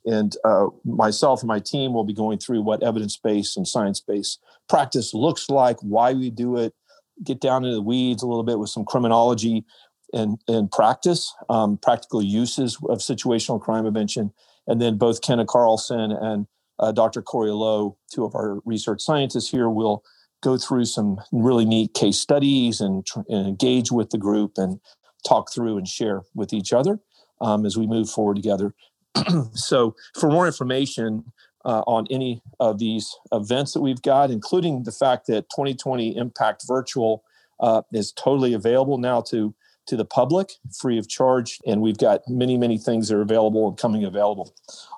and 0.07 0.37
uh, 0.45 0.67
myself 0.85 1.41
and 1.41 1.49
my 1.49 1.61
team 1.61 1.95
will 1.95 2.05
be 2.05 2.13
going 2.13 2.39
through 2.39 2.61
what 2.63 2.83
evidence 2.83 3.17
based 3.17 3.57
and 3.57 3.67
science 3.67 4.01
based 4.01 4.41
practice 4.69 5.15
looks 5.15 5.49
like, 5.49 5.79
why 5.81 6.13
we 6.13 6.31
do 6.31 6.59
it, 6.59 6.75
get 7.23 7.41
down 7.41 7.65
into 7.65 7.75
the 7.75 7.83
weeds 7.83 8.23
a 8.23 8.27
little 8.27 8.43
bit 8.43 8.59
with 8.59 8.71
some 8.71 8.85
criminology 8.85 9.65
and, 10.13 10.39
and 10.49 10.71
practice, 10.71 11.35
um, 11.49 11.79
practical 11.79 12.23
uses 12.23 12.77
of 12.89 12.99
situational 12.99 13.61
crime 13.61 13.85
prevention. 13.85 14.33
And 14.67 14.81
then 14.81 14.97
both 14.97 15.23
Kenna 15.23 15.45
Carlson 15.45 16.13
and 16.13 16.47
uh, 16.79 16.93
Dr. 16.93 17.23
Corey 17.23 17.51
Lowe, 17.51 17.97
two 18.13 18.25
of 18.25 18.35
our 18.35 18.61
research 18.65 19.01
scientists 19.01 19.51
here, 19.51 19.69
will 19.69 20.03
go 20.43 20.59
through 20.59 20.85
some 20.85 21.19
really 21.33 21.65
neat 21.65 21.95
case 21.95 22.19
studies 22.19 22.81
and, 22.81 23.07
and 23.29 23.47
engage 23.47 23.91
with 23.91 24.11
the 24.11 24.19
group 24.19 24.53
and 24.57 24.81
talk 25.25 25.53
through 25.53 25.79
and 25.79 25.89
share 25.89 26.23
with 26.35 26.53
each 26.53 26.73
other 26.73 27.01
um, 27.41 27.67
as 27.67 27.77
we 27.77 27.87
move 27.87 28.11
forward 28.11 28.37
together. 28.37 28.75
so, 29.55 29.95
for 30.19 30.31
more 30.31 30.47
information 30.47 31.25
uh, 31.65 31.83
on 31.87 32.07
any 32.11 32.43
of 32.61 32.79
these 32.79 33.17
events 33.33 33.73
that 33.73 33.81
we've 33.81 34.03
got, 34.03 34.31
including 34.31 34.83
the 34.83 34.93
fact 34.93 35.27
that 35.27 35.49
2020 35.51 36.17
Impact 36.17 36.65
Virtual 36.67 37.25
uh, 37.61 37.83
is 37.93 38.13
totally 38.13 38.55
available 38.55 38.99
now 38.99 39.21
to 39.21 39.55
to 39.87 39.97
the 39.97 40.05
public 40.05 40.53
free 40.73 40.99
of 40.99 41.09
charge, 41.09 41.59
and 41.67 41.83
we've 41.83 41.99
got 41.99 42.23
many 42.29 42.57
many 42.57 42.79
things 42.79 43.09
that 43.09 43.17
are 43.17 43.23
available 43.23 43.69
and 43.69 43.77
coming 43.77 44.05
available. 44.05 44.55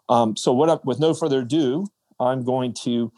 Um, 0.09 0.37
so, 0.37 0.53
what 0.53 0.85
with 0.85 1.01
no 1.01 1.13
further 1.13 1.41
ado, 1.41 1.87
I'm 2.21 2.45
going 2.45 2.73
to 2.85 3.13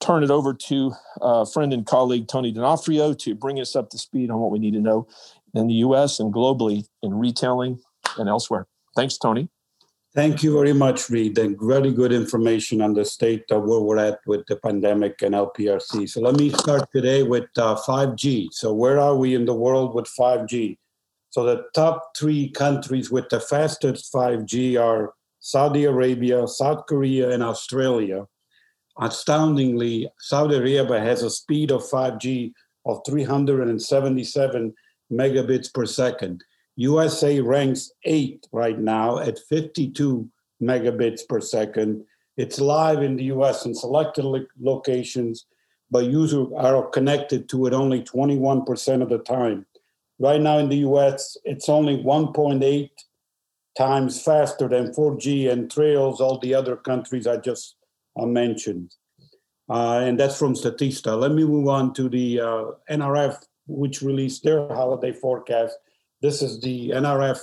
turn 0.00 0.22
it 0.22 0.30
over 0.30 0.52
to 0.52 0.92
uh, 1.22 1.44
friend 1.44 1.72
and 1.72 1.86
colleague 1.86 2.28
Tony 2.28 2.52
D'Onofrio 2.52 3.14
to 3.14 3.34
bring 3.34 3.58
us 3.60 3.74
up 3.74 3.88
to 3.90 3.98
speed 3.98 4.30
on 4.30 4.38
what 4.38 4.50
we 4.50 4.58
need 4.58 4.74
to 4.74 4.80
know 4.80 5.08
in 5.56 5.66
the 5.66 5.74
US 5.86 6.20
and 6.20 6.32
globally 6.32 6.86
in 7.02 7.14
retailing 7.14 7.80
and 8.18 8.28
elsewhere. 8.28 8.66
Thanks, 8.94 9.18
Tony. 9.18 9.48
Thank 10.14 10.42
you 10.42 10.54
very 10.54 10.72
much, 10.72 11.10
Read, 11.10 11.36
and 11.36 11.58
very 11.60 11.92
good 11.92 12.12
information 12.12 12.80
on 12.80 12.94
the 12.94 13.04
state 13.04 13.44
of 13.50 13.64
where 13.64 13.80
we're 13.80 13.98
at 13.98 14.18
with 14.26 14.46
the 14.46 14.56
pandemic 14.56 15.20
and 15.20 15.34
LPRC. 15.34 16.08
So 16.08 16.22
let 16.22 16.36
me 16.36 16.48
start 16.50 16.88
today 16.94 17.22
with 17.22 17.48
uh, 17.58 17.76
5G. 17.76 18.48
So 18.52 18.72
where 18.72 18.98
are 18.98 19.14
we 19.14 19.34
in 19.34 19.44
the 19.44 19.54
world 19.54 19.94
with 19.94 20.06
5G? 20.06 20.78
So 21.28 21.44
the 21.44 21.64
top 21.74 22.16
three 22.16 22.48
countries 22.48 23.10
with 23.10 23.28
the 23.28 23.40
fastest 23.40 24.10
5G 24.10 24.80
are 24.80 25.12
Saudi 25.40 25.84
Arabia, 25.84 26.48
South 26.48 26.86
Korea, 26.88 27.30
and 27.30 27.42
Australia. 27.42 28.24
Astoundingly, 28.98 30.08
Saudi 30.18 30.56
Arabia 30.56 31.00
has 31.00 31.22
a 31.22 31.28
speed 31.28 31.70
of 31.70 31.82
5G 31.82 32.52
of 32.86 33.02
377 33.06 34.74
megabits 35.12 35.72
per 35.72 35.86
second. 35.86 36.42
USA 36.76 37.40
ranks 37.40 37.90
eight 38.04 38.46
right 38.52 38.78
now 38.78 39.18
at 39.18 39.38
52 39.38 40.28
megabits 40.62 41.26
per 41.26 41.40
second. 41.40 42.04
It's 42.36 42.60
live 42.60 43.02
in 43.02 43.16
the 43.16 43.24
US 43.24 43.64
in 43.64 43.74
selected 43.74 44.24
locations, 44.60 45.46
but 45.90 46.04
users 46.04 46.48
are 46.56 46.86
connected 46.88 47.48
to 47.50 47.66
it 47.66 47.72
only 47.72 48.02
21% 48.02 49.02
of 49.02 49.08
the 49.08 49.18
time. 49.18 49.64
Right 50.18 50.40
now 50.40 50.58
in 50.58 50.68
the 50.68 50.78
US, 50.88 51.36
it's 51.44 51.68
only 51.68 52.02
1.8 52.02 52.90
times 53.76 54.22
faster 54.22 54.68
than 54.68 54.92
4G 54.92 55.50
and 55.50 55.70
trails 55.70 56.20
all 56.20 56.38
the 56.38 56.54
other 56.54 56.76
countries 56.76 57.26
I 57.26 57.36
just 57.36 57.76
uh, 58.18 58.26
mentioned. 58.26 58.94
Uh, 59.68 60.00
and 60.04 60.18
that's 60.18 60.38
from 60.38 60.54
Statista. 60.54 61.18
Let 61.18 61.32
me 61.32 61.44
move 61.44 61.68
on 61.68 61.92
to 61.94 62.08
the 62.08 62.40
uh, 62.40 62.64
NRF 62.90 63.42
which 63.66 64.02
released 64.02 64.42
their 64.44 64.68
holiday 64.68 65.12
forecast. 65.12 65.76
This 66.22 66.42
is 66.42 66.60
the 66.60 66.90
NRF 66.90 67.38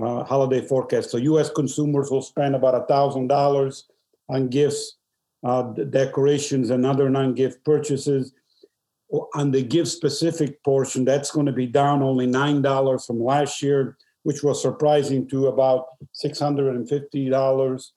uh, 0.00 0.24
holiday 0.24 0.60
forecast. 0.60 1.10
So 1.10 1.18
U.S. 1.18 1.50
consumers 1.50 2.10
will 2.10 2.22
spend 2.22 2.54
about 2.54 2.74
a 2.74 2.86
thousand 2.86 3.28
dollars 3.28 3.86
on 4.28 4.48
gifts, 4.48 4.96
uh, 5.44 5.62
decorations, 5.62 6.70
and 6.70 6.84
other 6.84 7.08
non-gift 7.08 7.64
purchases. 7.64 8.32
On 9.34 9.52
the 9.52 9.62
gift 9.62 9.88
specific 9.88 10.62
portion, 10.64 11.04
that's 11.04 11.30
going 11.30 11.46
to 11.46 11.52
be 11.52 11.66
down 11.66 12.02
only 12.02 12.26
nine 12.26 12.60
dollars 12.60 13.06
from 13.06 13.22
last 13.22 13.62
year, 13.62 13.96
which 14.24 14.42
was 14.42 14.60
surprising 14.60 15.28
to 15.28 15.46
about 15.46 15.86
six 16.12 16.38
hundred 16.38 16.74
and 16.74 16.88
fifty 16.88 17.30
dollars. 17.30 17.92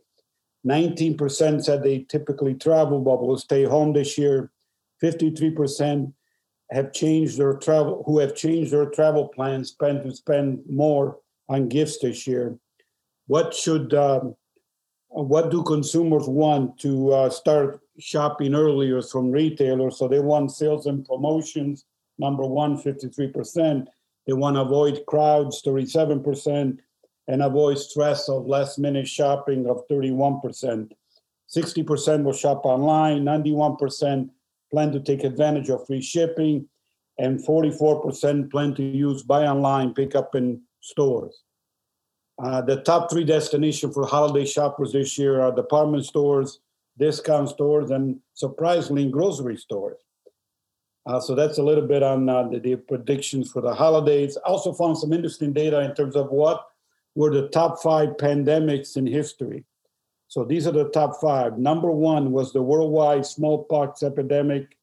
19% 0.67 1.63
said 1.63 1.81
they 1.81 1.99
typically 2.09 2.53
travel 2.53 2.99
but 2.99 3.25
will 3.25 3.37
stay 3.37 3.63
home 3.63 3.93
this 3.93 4.17
year. 4.17 4.51
53% 5.01 6.11
have 6.71 6.93
changed 6.93 7.37
their 7.37 7.55
travel, 7.55 8.03
who 8.05 8.19
have 8.19 8.35
changed 8.35 8.71
their 8.71 8.85
travel 8.85 9.27
plans, 9.27 9.71
plan 9.71 10.03
to 10.03 10.11
spend 10.11 10.61
more 10.69 11.17
on 11.47 11.67
gifts 11.67 11.99
this 11.99 12.27
year. 12.27 12.57
What 13.27 13.53
should, 13.53 13.93
um, 13.93 14.35
what 15.07 15.49
do 15.49 15.63
consumers 15.63 16.27
want 16.27 16.79
to 16.79 17.11
uh, 17.11 17.29
start 17.29 17.81
shopping 17.97 18.53
earlier 18.53 19.01
from 19.01 19.31
retailers? 19.31 19.97
So 19.97 20.07
they 20.07 20.19
want 20.19 20.51
sales 20.51 20.85
and 20.85 21.05
promotions, 21.05 21.85
number 22.19 22.45
one, 22.45 22.77
53%. 22.77 23.87
They 24.27 24.33
want 24.33 24.55
to 24.55 24.61
avoid 24.61 25.03
crowds, 25.07 25.63
37%, 25.63 26.77
and 27.27 27.41
avoid 27.41 27.79
stress 27.79 28.29
of 28.29 28.45
last 28.45 28.77
minute 28.77 29.07
shopping 29.07 29.67
of 29.67 29.87
31%. 29.87 30.91
60% 31.49 32.23
will 32.23 32.33
shop 32.33 32.65
online, 32.65 33.23
91% 33.23 34.29
plan 34.71 34.91
to 34.91 34.99
take 34.99 35.23
advantage 35.23 35.69
of 35.69 35.85
free 35.85 36.01
shipping, 36.01 36.67
and 37.17 37.45
44% 37.45 38.49
plan 38.49 38.73
to 38.75 38.83
use 38.83 39.23
buy 39.23 39.45
online, 39.45 39.93
pick 39.93 40.15
up 40.15 40.35
in 40.35 40.61
stores. 40.81 41.43
Uh, 42.41 42.61
the 42.61 42.77
top 42.83 43.11
three 43.11 43.25
destinations 43.25 43.93
for 43.93 44.05
holiday 44.05 44.45
shoppers 44.45 44.93
this 44.93 45.17
year 45.17 45.41
are 45.41 45.53
department 45.53 46.05
stores, 46.05 46.61
discount 46.97 47.49
stores, 47.49 47.91
and 47.91 48.19
surprisingly, 48.33 49.09
grocery 49.09 49.57
stores. 49.57 49.97
Uh, 51.05 51.19
so 51.19 51.35
that's 51.35 51.57
a 51.57 51.63
little 51.63 51.85
bit 51.85 52.03
on 52.03 52.29
uh, 52.29 52.47
the, 52.47 52.59
the, 52.59 52.75
predictions 52.75 53.51
for 53.51 53.61
the 53.61 53.73
holidays. 53.73 54.37
Also 54.45 54.71
found 54.73 54.97
some 54.97 55.11
interesting 55.11 55.51
data 55.51 55.81
in 55.81 55.93
terms 55.95 56.15
of 56.15 56.29
what 56.29 56.65
were 57.15 57.33
the 57.33 57.47
top 57.49 57.81
five 57.81 58.09
pandemics 58.17 58.95
in 58.95 59.07
history. 59.07 59.65
So 60.29 60.45
these 60.45 60.67
are 60.67 60.71
the 60.71 60.89
top 60.89 61.19
five. 61.19 61.57
Number 61.57 61.91
one 61.91 62.31
was 62.31 62.53
the 62.53 62.61
worldwide 62.61 63.25
smallpox 63.25 64.03
epidemic, 64.03 64.77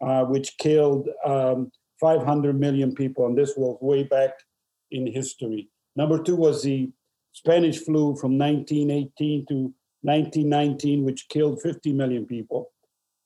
uh, 0.00 0.24
which 0.24 0.56
killed 0.56 1.08
um, 1.24 1.70
500 2.00 2.58
million 2.58 2.94
people, 2.94 3.26
and 3.26 3.36
this 3.36 3.52
was 3.54 3.76
way 3.82 4.04
back 4.04 4.30
in 4.90 5.06
history. 5.06 5.68
Number 5.94 6.22
two 6.22 6.36
was 6.36 6.62
the 6.62 6.90
Spanish 7.32 7.84
flu 7.84 8.16
from 8.16 8.38
1918 8.38 9.46
to 9.46 9.74
1919, 10.02 11.04
which 11.04 11.28
killed 11.28 11.60
50 11.60 11.92
million 11.92 12.24
people. 12.24 12.70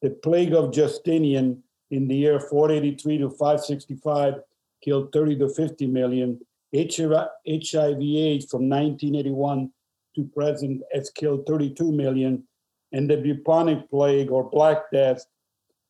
The 0.00 0.11
plague 0.11 0.54
of 0.54 0.73
Justinian 0.73 1.62
in 1.92 2.09
the 2.09 2.16
year 2.16 2.40
483 2.40 3.19
to 3.19 3.31
565 3.31 4.35
killed 4.83 5.12
30 5.12 5.38
to 5.38 5.49
50 5.49 5.87
million. 5.87 6.40
HIV 6.75 8.00
AIDS 8.00 8.47
from 8.50 8.69
1981 8.69 9.71
to 10.14 10.25
present 10.25 10.83
has 10.92 11.11
killed 11.11 11.47
32 11.47 11.92
million, 11.92 12.45
and 12.92 13.09
the 13.09 13.16
bubonic 13.16 13.88
plague 13.90 14.31
or 14.31 14.49
Black 14.50 14.90
Death 14.92 15.25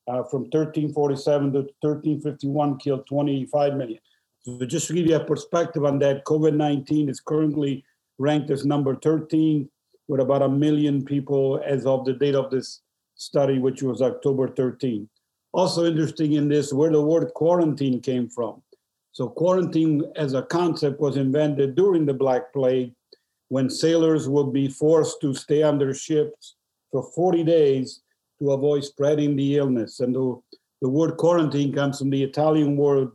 uh, 0.08 0.22
from 0.24 0.42
1347 0.42 1.52
to 1.52 1.58
1351 1.80 2.78
killed 2.78 3.06
25 3.06 3.74
million. 3.74 3.98
So 4.44 4.58
just 4.66 4.88
to 4.88 4.94
give 4.94 5.06
you 5.06 5.16
a 5.16 5.24
perspective 5.24 5.84
on 5.84 5.98
that, 6.00 6.24
COVID-19 6.24 7.08
is 7.08 7.20
currently 7.20 7.84
ranked 8.18 8.50
as 8.50 8.64
number 8.64 8.96
13 8.96 9.68
with 10.08 10.20
about 10.20 10.42
a 10.42 10.48
million 10.48 11.04
people 11.04 11.62
as 11.64 11.86
of 11.86 12.04
the 12.04 12.12
date 12.12 12.34
of 12.34 12.50
this 12.50 12.80
study, 13.14 13.58
which 13.58 13.82
was 13.82 14.02
October 14.02 14.48
13. 14.48 15.08
Also 15.52 15.84
interesting 15.84 16.32
in 16.32 16.48
this, 16.48 16.72
where 16.72 16.90
the 16.90 17.00
word 17.00 17.32
quarantine 17.34 18.00
came 18.00 18.28
from. 18.28 18.62
So 19.12 19.28
quarantine 19.28 20.02
as 20.16 20.32
a 20.32 20.42
concept 20.42 20.98
was 20.98 21.16
invented 21.16 21.74
during 21.74 22.06
the 22.06 22.14
Black 22.14 22.52
Plague 22.52 22.94
when 23.52 23.68
sailors 23.68 24.30
would 24.30 24.50
be 24.50 24.66
forced 24.66 25.20
to 25.20 25.34
stay 25.34 25.62
on 25.62 25.76
their 25.76 25.92
ships 25.92 26.56
for 26.90 27.02
40 27.02 27.44
days 27.44 28.00
to 28.38 28.52
avoid 28.52 28.82
spreading 28.82 29.36
the 29.36 29.58
illness. 29.58 30.00
And 30.00 30.14
the 30.14 30.40
the 30.80 30.88
word 30.88 31.18
quarantine 31.18 31.70
comes 31.72 31.98
from 31.98 32.08
the 32.08 32.24
Italian 32.24 32.76
word 32.78 33.10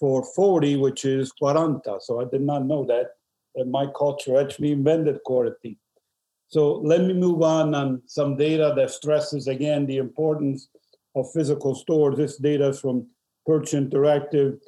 for 0.00 0.24
40, 0.24 0.76
which 0.76 1.04
is 1.04 1.30
quaranta. 1.40 2.00
So 2.00 2.20
I 2.22 2.24
did 2.24 2.40
not 2.40 2.64
know 2.64 2.86
that, 2.86 3.10
my 3.66 3.86
culture 3.96 4.40
actually 4.40 4.72
invented 4.72 5.22
quarantine. 5.24 5.76
So 6.48 6.76
let 6.92 7.02
me 7.02 7.12
move 7.12 7.42
on 7.42 7.74
on 7.74 8.02
some 8.06 8.36
data 8.36 8.72
that 8.76 8.90
stresses 8.90 9.46
again 9.46 9.84
the 9.84 9.98
importance 9.98 10.68
of 11.14 11.30
physical 11.32 11.74
stores. 11.74 12.16
This 12.16 12.38
data 12.38 12.68
is 12.68 12.80
from 12.80 13.06
Perch 13.46 13.72
Interactive. 13.72 14.58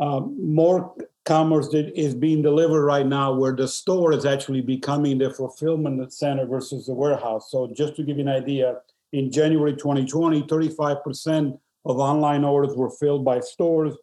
Um, 0.00 0.36
more 0.40 0.94
commerce 1.24 1.68
that 1.68 1.98
is 1.98 2.14
being 2.14 2.42
delivered 2.42 2.84
right 2.84 3.06
now 3.06 3.32
where 3.32 3.56
the 3.56 3.66
store 3.66 4.12
is 4.12 4.26
actually 4.26 4.60
becoming 4.60 5.18
the 5.18 5.30
fulfillment 5.30 6.12
center 6.12 6.46
versus 6.46 6.86
the 6.86 6.94
warehouse. 6.94 7.50
So 7.50 7.72
just 7.74 7.96
to 7.96 8.02
give 8.02 8.18
you 8.18 8.24
an 8.24 8.28
idea, 8.28 8.76
in 9.12 9.30
January 9.30 9.74
2020, 9.74 10.42
35% 10.42 11.58
of 11.86 11.98
online 11.98 12.44
orders 12.44 12.76
were 12.76 12.90
filled 12.90 13.24
by 13.24 13.40
stores. 13.40 13.94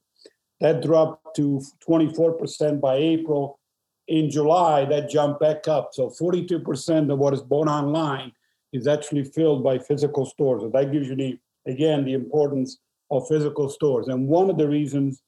That 0.62 0.82
dropped 0.82 1.36
to 1.36 1.62
24% 1.88 2.80
by 2.80 2.96
April. 2.96 3.60
In 4.08 4.30
July, 4.30 4.86
that 4.86 5.10
jumped 5.10 5.40
back 5.40 5.68
up. 5.68 5.90
So 5.94 6.10
42% 6.10 7.12
of 7.12 7.20
what 7.20 7.34
is 7.34 7.42
bought 7.42 7.68
online 7.68 8.32
is 8.72 8.88
actually 8.88 9.25
filled 9.25 9.63
by 9.63 9.80
physical 9.80 10.25
stores. 10.25 10.62
So 10.62 10.70
that 10.70 10.92
gives 10.92 11.08
you 11.08 11.16
the, 11.16 11.38
again, 11.68 12.06
the 12.06 12.13
importance 12.13 12.78
of 13.10 13.28
physical 13.28 13.70
stores. 13.70 14.08
And 14.08 14.28
one 14.28 14.50
of 14.50 14.58
the 14.58 14.68
reasons 14.68 15.22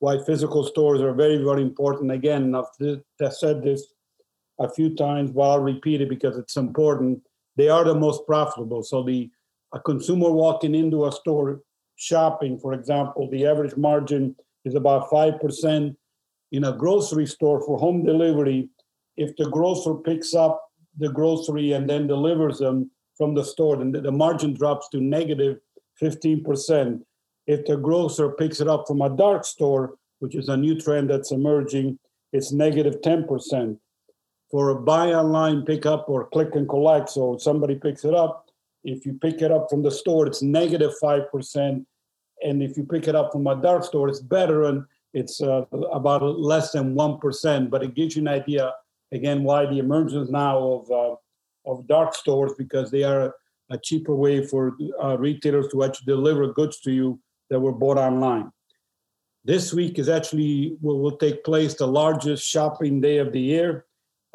why 0.00 0.18
physical 0.24 0.64
stores 0.64 1.00
are 1.00 1.12
very, 1.12 1.36
very 1.42 1.62
important, 1.62 2.10
again, 2.10 2.54
I've 2.54 2.64
said 3.32 3.62
this 3.62 3.94
a 4.58 4.68
few 4.68 4.94
times, 4.94 5.30
but 5.30 5.42
I'll 5.42 5.60
repeat 5.60 6.00
it 6.00 6.08
because 6.08 6.36
it's 6.36 6.56
important 6.56 7.22
they 7.56 7.68
are 7.68 7.84
the 7.84 7.94
most 7.94 8.26
profitable. 8.26 8.82
So 8.82 9.02
the 9.02 9.30
a 9.72 9.80
consumer 9.80 10.30
walking 10.30 10.74
into 10.74 11.06
a 11.06 11.12
store 11.12 11.60
shopping, 11.96 12.58
for 12.58 12.72
example, 12.72 13.28
the 13.30 13.46
average 13.46 13.76
margin 13.76 14.34
is 14.64 14.74
about 14.74 15.10
five 15.10 15.38
percent. 15.40 15.96
In 16.52 16.64
a 16.64 16.72
grocery 16.72 17.26
store 17.26 17.60
for 17.64 17.78
home 17.78 18.04
delivery, 18.04 18.70
if 19.16 19.36
the 19.36 19.48
grocer 19.50 19.94
picks 19.94 20.34
up 20.34 20.60
the 20.98 21.12
grocery 21.12 21.72
and 21.72 21.88
then 21.88 22.08
delivers 22.08 22.58
them 22.58 22.90
from 23.16 23.34
the 23.34 23.44
store, 23.44 23.76
then 23.76 23.92
the 23.92 24.10
margin 24.10 24.54
drops 24.54 24.88
to 24.88 25.00
negative 25.00 25.58
15%. 26.02 27.02
If 27.50 27.66
the 27.66 27.76
grocer 27.76 28.30
picks 28.30 28.60
it 28.60 28.68
up 28.68 28.84
from 28.86 29.02
a 29.02 29.10
dark 29.10 29.44
store, 29.44 29.96
which 30.20 30.36
is 30.36 30.48
a 30.48 30.56
new 30.56 30.80
trend 30.80 31.10
that's 31.10 31.32
emerging, 31.32 31.98
it's 32.32 32.52
negative 32.52 33.00
10% 33.00 33.76
for 34.52 34.70
a 34.70 34.80
buy 34.80 35.14
online, 35.14 35.64
pick 35.64 35.84
up, 35.84 36.08
or 36.08 36.26
click 36.26 36.54
and 36.54 36.68
collect. 36.68 37.10
So 37.10 37.38
somebody 37.38 37.74
picks 37.74 38.04
it 38.04 38.14
up. 38.14 38.48
If 38.84 39.04
you 39.04 39.14
pick 39.14 39.42
it 39.42 39.50
up 39.50 39.66
from 39.68 39.82
the 39.82 39.90
store, 39.90 40.28
it's 40.28 40.42
negative 40.42 40.92
5%. 41.02 41.84
And 42.44 42.62
if 42.62 42.76
you 42.76 42.84
pick 42.84 43.08
it 43.08 43.16
up 43.16 43.32
from 43.32 43.48
a 43.48 43.60
dark 43.60 43.82
store, 43.82 44.08
it's 44.08 44.20
better 44.20 44.66
and 44.66 44.84
it's 45.12 45.42
uh, 45.42 45.64
about 45.92 46.22
less 46.22 46.70
than 46.70 46.94
1%. 46.94 47.68
But 47.68 47.82
it 47.82 47.96
gives 47.96 48.14
you 48.14 48.22
an 48.22 48.28
idea, 48.28 48.72
again, 49.10 49.42
why 49.42 49.66
the 49.66 49.80
emergence 49.80 50.30
now 50.30 50.56
of, 50.56 50.90
uh, 50.92 51.16
of 51.68 51.88
dark 51.88 52.14
stores, 52.14 52.52
because 52.56 52.92
they 52.92 53.02
are 53.02 53.34
a 53.70 53.78
cheaper 53.78 54.14
way 54.14 54.46
for 54.46 54.76
uh, 55.02 55.18
retailers 55.18 55.66
to 55.72 55.82
actually 55.82 56.06
deliver 56.06 56.52
goods 56.52 56.78
to 56.82 56.92
you 56.92 57.20
that 57.50 57.60
were 57.60 57.72
bought 57.72 57.98
online. 57.98 58.50
This 59.44 59.72
week 59.72 59.98
is 59.98 60.08
actually 60.08 60.76
will, 60.80 61.00
will 61.00 61.16
take 61.16 61.44
place 61.44 61.74
the 61.74 61.86
largest 61.86 62.46
shopping 62.46 63.00
day 63.00 63.18
of 63.18 63.32
the 63.32 63.40
year. 63.40 63.86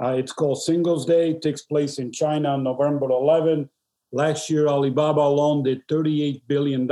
Uh, 0.03 0.09
it's 0.09 0.33
called 0.33 0.61
Singles 0.61 1.05
Day. 1.05 1.31
It 1.31 1.41
takes 1.41 1.61
place 1.61 1.99
in 1.99 2.11
China 2.11 2.49
on 2.49 2.63
November 2.63 3.09
11. 3.09 3.69
Last 4.11 4.49
year, 4.49 4.67
Alibaba 4.67 5.21
alone 5.21 5.63
did 5.63 5.87
$38 5.87 6.41
billion 6.47 6.89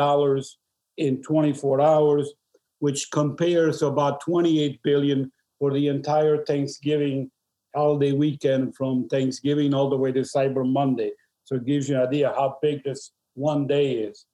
in 0.97 1.21
24 1.21 1.81
hours, 1.81 2.33
which 2.79 3.09
compares 3.11 3.79
to 3.79 3.87
about 3.87 4.21
28 4.21 4.81
billion 4.83 5.31
for 5.59 5.73
the 5.73 5.87
entire 5.87 6.45
Thanksgiving 6.45 7.31
holiday 7.75 8.11
weekend 8.11 8.75
from 8.75 9.07
Thanksgiving 9.07 9.73
all 9.73 9.89
the 9.89 9.97
way 9.97 10.11
to 10.11 10.21
Cyber 10.21 10.69
Monday. 10.69 11.11
So 11.45 11.55
it 11.55 11.65
gives 11.65 11.89
you 11.89 11.95
an 11.95 12.07
idea 12.07 12.29
how 12.29 12.57
big 12.61 12.83
this 12.83 13.11
one 13.33 13.67
day 13.67 13.93
is. 13.93 14.25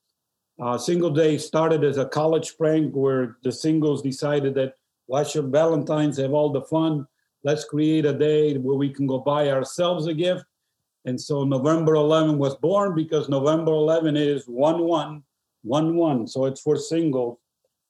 Uh, 0.62 0.78
single 0.78 1.10
day 1.10 1.38
started 1.38 1.84
as 1.84 1.98
a 1.98 2.06
college 2.06 2.58
prank 2.58 2.94
where 2.94 3.38
the 3.44 3.52
singles 3.52 4.02
decided 4.02 4.54
that 4.56 4.74
why 5.06 5.24
should 5.24 5.52
Valentine's 5.52 6.18
have 6.18 6.34
all 6.34 6.52
the 6.52 6.62
fun? 6.62 7.08
let's 7.44 7.64
create 7.64 8.06
a 8.06 8.14
day 8.14 8.58
where 8.58 8.78
we 8.78 8.90
can 8.90 9.08
go 9.08 9.20
buy 9.20 9.50
ourselves 9.50 10.08
a 10.08 10.14
gift. 10.14 10.44
And 11.06 11.20
so 11.20 11.44
November 11.44 11.96
11 11.96 12.38
was 12.38 12.56
born 12.58 12.96
because 12.96 13.30
November 13.30 13.72
11 13.72 14.18
is 14.18 14.46
1 14.46 14.84
1, 14.84 15.24
1 15.64 15.96
1. 15.96 16.28
So 16.28 16.46
it's 16.46 16.62
for 16.62 16.76
singles. 16.76 17.38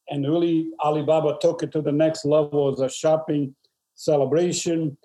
And 0.08 0.24
really, 0.24 0.70
Alibaba 0.80 1.38
took 1.40 1.62
it 1.62 1.72
to 1.72 1.82
the 1.82 1.92
next 1.92 2.24
level 2.24 2.72
as 2.72 2.80
a 2.80 2.88
shopping 2.88 3.54
celebration. 3.94 4.96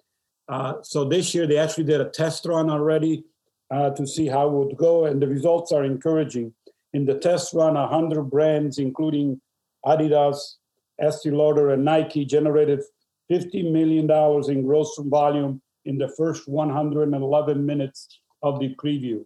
Uh, 0.48 0.76
so 0.82 1.04
this 1.06 1.34
year, 1.34 1.48
they 1.48 1.58
actually 1.58 1.84
did 1.84 2.02
a 2.02 2.10
test 2.10 2.46
run 2.46 2.70
already 2.70 3.24
uh, 3.72 3.90
to 3.92 4.06
see 4.08 4.28
how 4.28 4.48
it 4.48 4.54
would 4.54 4.78
go. 4.78 5.06
And 5.06 5.22
the 5.22 5.28
results 5.28 5.72
are 5.72 5.84
encouraging. 5.84 6.54
In 6.96 7.04
the 7.04 7.20
test 7.20 7.54
run, 7.54 7.74
100 7.74 8.24
brands, 8.24 8.78
including 8.78 9.42
Adidas, 9.86 10.38
Estee 10.98 11.30
Lauder, 11.30 11.72
and 11.72 11.84
Nike, 11.84 12.24
generated 12.24 12.80
$50 13.30 13.70
million 13.70 14.10
in 14.50 14.66
gross 14.66 14.98
volume 15.00 15.62
in 15.84 15.98
the 15.98 16.08
first 16.18 16.48
111 16.48 17.66
minutes 17.66 18.22
of 18.44 18.62
the 18.62 18.74
preview. 18.82 19.26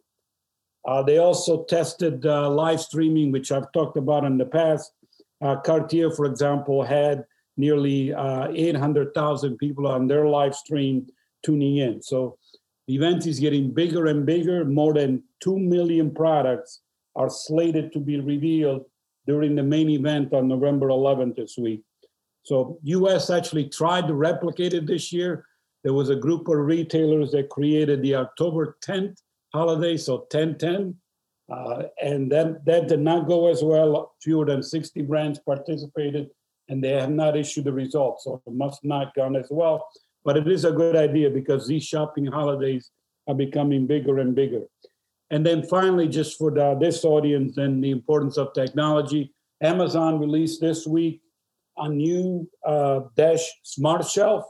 Uh, 0.87 1.03
they 1.03 1.19
also 1.19 1.63
tested 1.65 2.25
uh, 2.25 2.49
live 2.49 2.81
streaming, 2.81 3.31
which 3.31 3.51
I've 3.51 3.71
talked 3.71 3.97
about 3.97 4.25
in 4.25 4.39
the 4.39 4.47
past. 4.47 4.91
Uh, 5.39 5.57
Cartier, 5.57 6.09
for 6.09 6.25
example, 6.25 6.81
had 6.81 7.23
nearly 7.55 8.11
uh, 8.11 8.47
800,000 8.51 9.59
people 9.59 9.85
on 9.85 10.07
their 10.07 10.25
live 10.25 10.55
stream 10.55 11.05
tuning 11.45 11.77
in. 11.77 12.01
So 12.01 12.39
the 12.87 12.95
event 12.95 13.27
is 13.27 13.39
getting 13.39 13.71
bigger 13.71 14.07
and 14.07 14.25
bigger. 14.25 14.65
More 14.65 14.95
than 14.95 15.21
2 15.41 15.59
million 15.59 16.09
products 16.09 16.79
are 17.19 17.29
slated 17.29 17.91
to 17.91 17.99
be 17.99 18.19
revealed 18.19 18.85
during 19.27 19.53
the 19.53 19.61
main 19.61 19.89
event 19.89 20.33
on 20.33 20.47
November 20.47 20.87
11th 20.87 21.35
this 21.35 21.57
week. 21.57 21.81
So 22.43 22.79
US 22.83 23.29
actually 23.29 23.69
tried 23.69 24.07
to 24.07 24.13
replicate 24.13 24.73
it 24.73 24.87
this 24.87 25.11
year. 25.11 25.45
There 25.83 25.93
was 25.93 26.09
a 26.09 26.15
group 26.15 26.47
of 26.47 26.57
retailers 26.57 27.31
that 27.31 27.49
created 27.49 28.01
the 28.01 28.15
October 28.15 28.77
10th 28.83 29.17
holiday, 29.53 29.97
so 29.97 30.27
1010. 30.31 30.95
Uh, 31.51 31.83
and 32.01 32.31
then 32.31 32.59
that 32.65 32.87
did 32.87 33.01
not 33.01 33.27
go 33.27 33.49
as 33.51 33.61
well. 33.63 34.15
Fewer 34.23 34.45
than 34.45 34.63
60 34.63 35.01
brands 35.01 35.39
participated, 35.39 36.29
and 36.69 36.81
they 36.81 36.91
have 36.91 37.11
not 37.11 37.35
issued 37.35 37.65
the 37.65 37.73
results. 37.73 38.23
So 38.23 38.41
it 38.45 38.53
must 38.53 38.85
not 38.85 39.13
gone 39.13 39.35
as 39.35 39.47
well. 39.49 39.87
But 40.23 40.37
it 40.37 40.47
is 40.47 40.63
a 40.63 40.71
good 40.71 40.95
idea 40.95 41.29
because 41.29 41.67
these 41.67 41.83
shopping 41.83 42.27
holidays 42.27 42.91
are 43.27 43.35
becoming 43.35 43.87
bigger 43.87 44.19
and 44.19 44.33
bigger. 44.33 44.63
And 45.31 45.45
then 45.45 45.63
finally, 45.63 46.07
just 46.07 46.37
for 46.37 46.51
the, 46.51 46.75
this 46.79 47.05
audience 47.05 47.57
and 47.57 47.83
the 47.83 47.91
importance 47.91 48.37
of 48.37 48.53
technology, 48.53 49.33
Amazon 49.61 50.19
released 50.19 50.61
this 50.61 50.87
week 50.87 51.21
a 51.77 51.87
new 51.89 52.49
uh, 52.65 53.01
Dash 53.15 53.45
Smart 53.63 54.05
Shelf. 54.07 54.45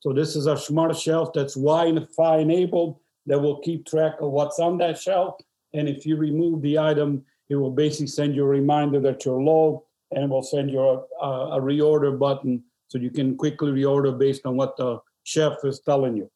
So 0.00 0.12
this 0.12 0.34
is 0.34 0.46
a 0.46 0.56
smart 0.56 0.96
shelf 0.96 1.30
that's 1.34 1.54
Wi-Fi 1.54 2.38
enabled 2.38 2.98
that 3.26 3.38
will 3.38 3.60
keep 3.60 3.86
track 3.86 4.14
of 4.20 4.30
what's 4.30 4.58
on 4.58 4.78
that 4.78 4.98
shelf. 4.98 5.34
And 5.74 5.88
if 5.88 6.06
you 6.06 6.16
remove 6.16 6.62
the 6.62 6.78
item, 6.78 7.24
it 7.48 7.56
will 7.56 7.70
basically 7.70 8.06
send 8.06 8.34
you 8.34 8.44
a 8.44 8.48
reminder 8.48 9.00
that 9.00 9.24
you're 9.24 9.42
low 9.42 9.84
and 10.10 10.30
will 10.30 10.42
send 10.42 10.70
you 10.70 10.80
a, 10.80 11.26
a, 11.26 11.60
reorder 11.60 12.18
button 12.18 12.62
so 12.88 12.98
you 12.98 13.10
can 13.10 13.36
quickly 13.36 13.70
reorder 13.70 14.18
based 14.18 14.46
on 14.46 14.56
what 14.56 14.76
the 14.76 14.98
chef 15.24 15.52
is 15.64 15.80
telling 15.80 16.16
you. 16.16 16.30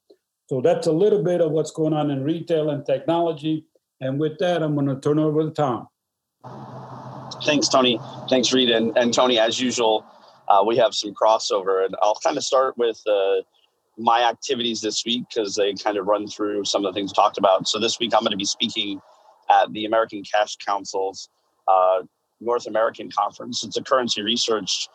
So 0.49 0.61
that's 0.61 0.87
a 0.87 0.93
little 0.93 1.23
bit 1.23 1.41
of 1.41 1.51
what's 1.51 1.71
going 1.71 1.95
on 1.95 2.11
in 2.11 2.23
retail 2.23 2.71
and 2.71 2.85
technology. 2.85 3.65
And 4.05 4.21
with 4.21 4.39
that, 4.39 4.63
I'm 4.63 4.75
going 4.75 4.87
to 4.87 5.01
turn 5.01 5.19
over 5.19 5.43
to 5.43 5.51
Tom. 5.51 5.89
Thanks, 7.47 7.69
Tony. 7.69 7.99
Thanks, 8.29 8.53
Read. 8.53 8.69
And, 8.69 8.97
and 8.99 9.15
Tony, 9.15 9.39
as 9.39 9.59
usual, 9.59 10.05
uh, 10.47 10.63
we 10.65 10.77
have 10.77 10.95
some 10.95 11.15
crossover. 11.15 11.87
And 11.87 11.97
I'll 12.03 12.19
kind 12.23 12.37
of 12.37 12.45
start 12.45 12.77
with 12.77 13.01
uh, 13.07 13.37
my 13.97 14.23
activities 14.29 14.83
this 14.83 15.07
week 15.07 15.25
because 15.35 15.55
they 15.55 15.73
kind 15.73 15.97
of 15.97 16.07
run 16.07 16.27
through 16.27 16.67
some 16.67 16.85
of 16.85 16.93
the 16.93 16.99
things 16.99 17.15
talked 17.15 17.39
about. 17.39 17.67
So 17.67 17.81
this 17.81 17.99
week 17.99 18.13
I'm 18.15 18.21
going 18.21 18.33
to 18.33 18.37
be 18.37 18.45
speaking 18.45 19.01
at 19.51 19.73
the 19.73 19.87
American 19.87 20.23
Cash 20.23 20.57
Council's 20.57 21.31
uh, 21.67 22.03
North 22.43 22.67
American 22.67 23.11
Conference. 23.11 23.65
It's 23.65 23.79
a 23.79 23.83
currency 23.83 24.21
research 24.21 24.87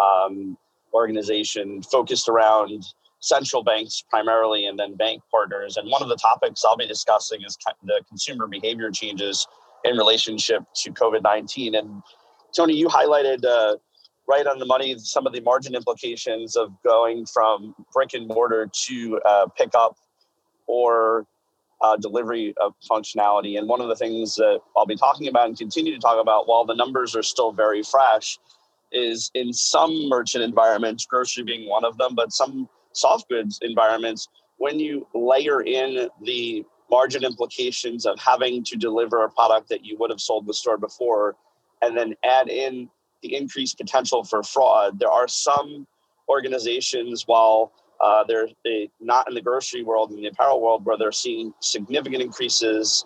um, 0.00 0.56
organization 0.94 1.82
focused 1.82 2.28
around 2.28 2.84
central 3.22 3.62
banks 3.62 4.02
primarily 4.10 4.66
and 4.66 4.78
then 4.78 4.94
bank 4.96 5.22
partners. 5.30 5.76
And 5.76 5.88
one 5.88 6.02
of 6.02 6.08
the 6.08 6.16
topics 6.16 6.64
I'll 6.64 6.76
be 6.76 6.86
discussing 6.86 7.40
is 7.46 7.56
the 7.84 8.02
consumer 8.08 8.48
behavior 8.48 8.90
changes 8.90 9.46
in 9.84 9.96
relationship 9.96 10.64
to 10.82 10.92
COVID 10.92 11.22
19. 11.22 11.76
And 11.76 12.02
Tony, 12.54 12.74
you 12.74 12.88
highlighted 12.88 13.44
uh, 13.44 13.76
right 14.28 14.46
on 14.46 14.58
the 14.58 14.66
money 14.66 14.96
some 14.98 15.26
of 15.26 15.32
the 15.32 15.40
margin 15.40 15.74
implications 15.74 16.56
of 16.56 16.70
going 16.84 17.24
from 17.26 17.74
brick 17.92 18.12
and 18.14 18.26
mortar 18.26 18.68
to 18.86 19.20
uh, 19.24 19.46
pick 19.56 19.70
up 19.74 19.96
or 20.66 21.26
uh, 21.80 21.96
delivery 21.96 22.54
of 22.60 22.74
functionality. 22.90 23.56
And 23.56 23.68
one 23.68 23.80
of 23.80 23.88
the 23.88 23.96
things 23.96 24.34
that 24.34 24.60
I'll 24.76 24.86
be 24.86 24.96
talking 24.96 25.28
about 25.28 25.46
and 25.46 25.56
continue 25.56 25.94
to 25.94 26.00
talk 26.00 26.20
about 26.20 26.48
while 26.48 26.64
the 26.64 26.74
numbers 26.74 27.14
are 27.14 27.22
still 27.22 27.52
very 27.52 27.84
fresh 27.84 28.38
is 28.90 29.30
in 29.34 29.52
some 29.52 30.08
merchant 30.08 30.42
environments, 30.42 31.06
grocery 31.06 31.44
being 31.44 31.68
one 31.68 31.84
of 31.84 31.96
them, 31.98 32.14
but 32.14 32.32
some 32.32 32.68
soft 32.92 33.28
goods 33.28 33.58
environments, 33.62 34.28
when 34.58 34.78
you 34.78 35.06
layer 35.14 35.62
in 35.62 36.08
the 36.22 36.64
margin 36.90 37.24
implications 37.24 38.06
of 38.06 38.18
having 38.18 38.62
to 38.64 38.76
deliver 38.76 39.24
a 39.24 39.30
product 39.30 39.68
that 39.68 39.84
you 39.84 39.96
would 39.98 40.10
have 40.10 40.20
sold 40.20 40.46
the 40.46 40.54
store 40.54 40.78
before, 40.78 41.36
and 41.80 41.96
then 41.96 42.14
add 42.22 42.48
in 42.48 42.88
the 43.22 43.34
increased 43.34 43.78
potential 43.78 44.22
for 44.22 44.42
fraud, 44.42 44.98
there 44.98 45.10
are 45.10 45.28
some 45.28 45.86
organizations, 46.28 47.26
while 47.26 47.72
uh, 48.00 48.24
they're 48.24 48.48
they, 48.64 48.90
not 49.00 49.28
in 49.28 49.34
the 49.34 49.40
grocery 49.40 49.82
world, 49.82 50.10
in 50.10 50.16
the 50.16 50.26
apparel 50.26 50.60
world, 50.60 50.84
where 50.84 50.98
they're 50.98 51.12
seeing 51.12 51.52
significant 51.60 52.22
increases 52.22 53.04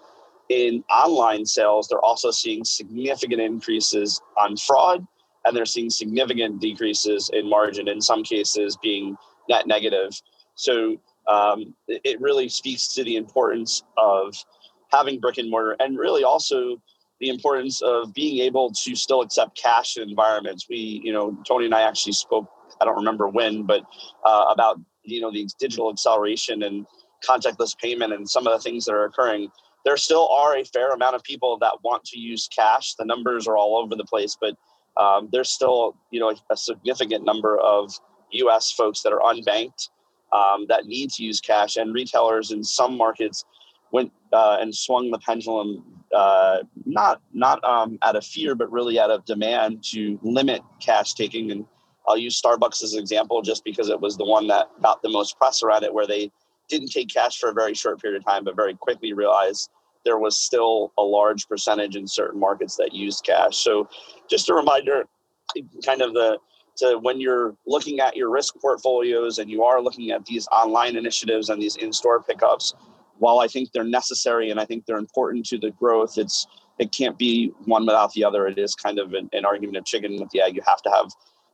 in 0.49 0.83
online 0.90 1.44
sales. 1.44 1.88
They're 1.88 2.05
also 2.05 2.31
seeing 2.31 2.64
significant 2.64 3.40
increases 3.40 4.20
on 4.38 4.57
fraud, 4.57 5.07
and 5.44 5.57
they're 5.57 5.66
seeing 5.66 5.90
significant 5.90 6.61
decreases 6.61 7.31
in 7.33 7.49
margin. 7.49 7.88
In 7.88 8.01
some 8.01 8.22
cases, 8.22 8.77
being 8.83 9.16
net 9.48 9.66
negative. 9.66 10.11
So 10.54 11.00
um, 11.28 11.74
it 11.88 12.20
really 12.20 12.48
speaks 12.48 12.88
to 12.94 13.04
the 13.04 13.16
importance 13.16 13.82
of 13.96 14.35
having 14.92 15.20
brick 15.20 15.38
and 15.38 15.50
mortar, 15.50 15.76
and 15.80 15.98
really 15.98 16.24
also 16.24 16.80
the 17.20 17.28
importance 17.28 17.82
of 17.82 18.12
being 18.14 18.42
able 18.42 18.70
to 18.70 18.94
still 18.94 19.22
accept 19.22 19.56
cash 19.61 19.96
in 19.96 20.09
environments. 20.09 20.66
We, 20.68 21.00
you 21.02 21.12
know, 21.12 21.37
Tony 21.46 21.64
and 21.64 21.74
I 21.74 21.82
actually 21.82 22.12
spoke 22.12 22.48
I 22.80 22.85
don't 22.85 22.96
remember 22.96 23.28
when, 23.28 23.64
but 23.64 23.82
uh, 24.24 24.46
about 24.48 24.80
you 25.02 25.20
know 25.20 25.30
the 25.30 25.48
digital 25.59 25.90
acceleration 25.90 26.62
and 26.62 26.87
contactless 27.26 27.76
payment 27.78 28.12
and 28.12 28.28
some 28.28 28.46
of 28.46 28.52
the 28.52 28.62
things 28.62 28.85
that 28.85 28.92
are 28.92 29.04
occurring. 29.04 29.50
There 29.85 29.96
still 29.96 30.28
are 30.28 30.56
a 30.56 30.64
fair 30.64 30.92
amount 30.92 31.14
of 31.14 31.22
people 31.22 31.59
that 31.59 31.78
want 31.85 32.04
to 32.06 32.18
use 32.18 32.48
cash. 32.48 32.94
The 32.94 33.04
numbers 33.04 33.46
are 33.46 33.56
all 33.56 33.76
over 33.76 33.94
the 33.94 34.04
place, 34.04 34.37
but 34.40 34.56
um, 35.00 35.28
there's 35.32 35.50
still 35.50 35.96
you 36.11 36.20
know 36.20 36.35
a, 36.50 36.56
significant 36.56 37.24
number 37.24 37.59
of 37.59 37.92
U.S. 38.30 38.72
folks 38.72 39.02
that 39.02 39.12
are 39.12 39.20
unbanked 39.20 39.88
um, 40.32 40.66
that 40.68 40.86
need 40.86 41.10
to 41.12 41.24
use 41.24 41.40
cash, 41.40 41.76
and 41.76 41.94
retailers 41.94 42.50
in 42.50 42.62
some 42.62 42.96
markets 42.96 43.44
went 43.92 44.12
uh, 44.32 44.58
and 44.60 44.74
swung 44.74 45.10
the 45.10 45.18
pendulum 45.18 45.84
uh, 46.14 46.58
not 46.84 47.20
not 47.32 47.62
um, 47.64 47.98
out 48.02 48.16
of 48.16 48.24
fear, 48.24 48.54
but 48.54 48.70
really 48.70 48.98
out 48.98 49.10
of 49.10 49.24
demand 49.24 49.82
to 49.84 50.18
limit 50.22 50.62
cash 50.80 51.14
taking 51.14 51.50
and 51.50 51.64
I'll 52.08 52.16
use 52.16 52.40
Starbucks 52.40 52.82
as 52.82 52.92
an 52.92 53.00
example 53.00 53.42
just 53.42 53.64
because 53.64 53.88
it 53.88 54.00
was 54.00 54.16
the 54.16 54.24
one 54.24 54.46
that 54.48 54.68
got 54.82 55.02
the 55.02 55.08
most 55.08 55.36
press 55.38 55.62
around 55.62 55.82
it, 55.82 55.92
where 55.92 56.06
they 56.06 56.30
didn't 56.68 56.88
take 56.88 57.12
cash 57.12 57.38
for 57.38 57.50
a 57.50 57.54
very 57.54 57.74
short 57.74 58.00
period 58.00 58.18
of 58.18 58.24
time, 58.24 58.44
but 58.44 58.56
very 58.56 58.74
quickly 58.74 59.12
realized 59.12 59.70
there 60.04 60.18
was 60.18 60.38
still 60.38 60.92
a 60.98 61.02
large 61.02 61.48
percentage 61.48 61.96
in 61.96 62.06
certain 62.06 62.38
markets 62.38 62.76
that 62.76 62.92
used 62.92 63.24
cash. 63.24 63.56
So, 63.56 63.88
just 64.30 64.48
a 64.48 64.54
reminder, 64.54 65.04
kind 65.84 66.00
of 66.00 66.14
the 66.14 66.38
to 66.78 66.98
when 67.00 67.20
you're 67.20 67.56
looking 67.66 68.00
at 68.00 68.16
your 68.16 68.30
risk 68.30 68.54
portfolios 68.60 69.38
and 69.38 69.50
you 69.50 69.62
are 69.64 69.80
looking 69.80 70.10
at 70.10 70.24
these 70.24 70.46
online 70.48 70.96
initiatives 70.96 71.48
and 71.48 71.60
these 71.60 71.76
in-store 71.76 72.22
pickups, 72.22 72.74
while 73.18 73.40
I 73.40 73.48
think 73.48 73.72
they're 73.72 73.84
necessary 73.84 74.50
and 74.50 74.60
I 74.60 74.64
think 74.64 74.84
they're 74.86 74.98
important 74.98 75.46
to 75.46 75.58
the 75.58 75.70
growth, 75.70 76.18
it's 76.18 76.46
it 76.78 76.92
can't 76.92 77.16
be 77.16 77.52
one 77.64 77.86
without 77.86 78.12
the 78.12 78.24
other. 78.24 78.46
It 78.46 78.58
is 78.58 78.74
kind 78.74 78.98
of 78.98 79.14
an, 79.14 79.30
an 79.32 79.46
argument 79.46 79.78
of 79.78 79.86
chicken 79.86 80.20
with 80.20 80.28
the 80.30 80.42
egg. 80.42 80.56
You 80.56 80.62
have 80.66 80.82
to 80.82 80.90
have 80.90 81.10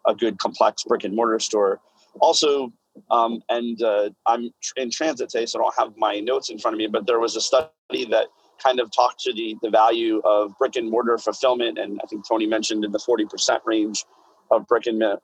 a 0.06 0.14
good 0.14 0.38
complex 0.38 0.82
brick 0.82 1.04
and 1.04 1.14
mortar 1.14 1.38
store. 1.38 1.80
Also, 2.20 2.72
um, 3.11 3.40
and 3.48 3.80
uh, 3.82 4.11
I'm 4.26 4.50
in 4.76 4.90
transit 4.90 5.28
today, 5.28 5.46
so 5.46 5.61
I 5.61 5.62
don't 5.62 5.74
have 5.78 5.96
my 5.96 6.18
notes 6.18 6.50
in 6.50 6.58
front 6.58 6.74
of 6.74 6.78
me, 6.78 6.88
but 6.88 7.06
there 7.06 7.20
was 7.20 7.37
a 7.37 7.40
study 7.40 7.70
that 8.11 8.26
kind 8.62 8.80
of 8.80 8.90
talked 8.94 9.20
to 9.20 9.32
the, 9.32 9.56
the 9.62 9.70
value 9.70 10.20
of 10.24 10.56
brick 10.58 10.76
and 10.76 10.90
mortar 10.90 11.18
fulfillment. 11.18 11.78
And 11.78 12.00
I 12.02 12.06
think 12.06 12.26
Tony 12.28 12.46
mentioned 12.46 12.85
in 12.85 12.92
the 12.92 12.98
40% 12.98 13.61
range 13.64 14.04
of 14.53 14.67
brick 14.67 14.87
and 14.87 15.03
uh, 15.03 15.17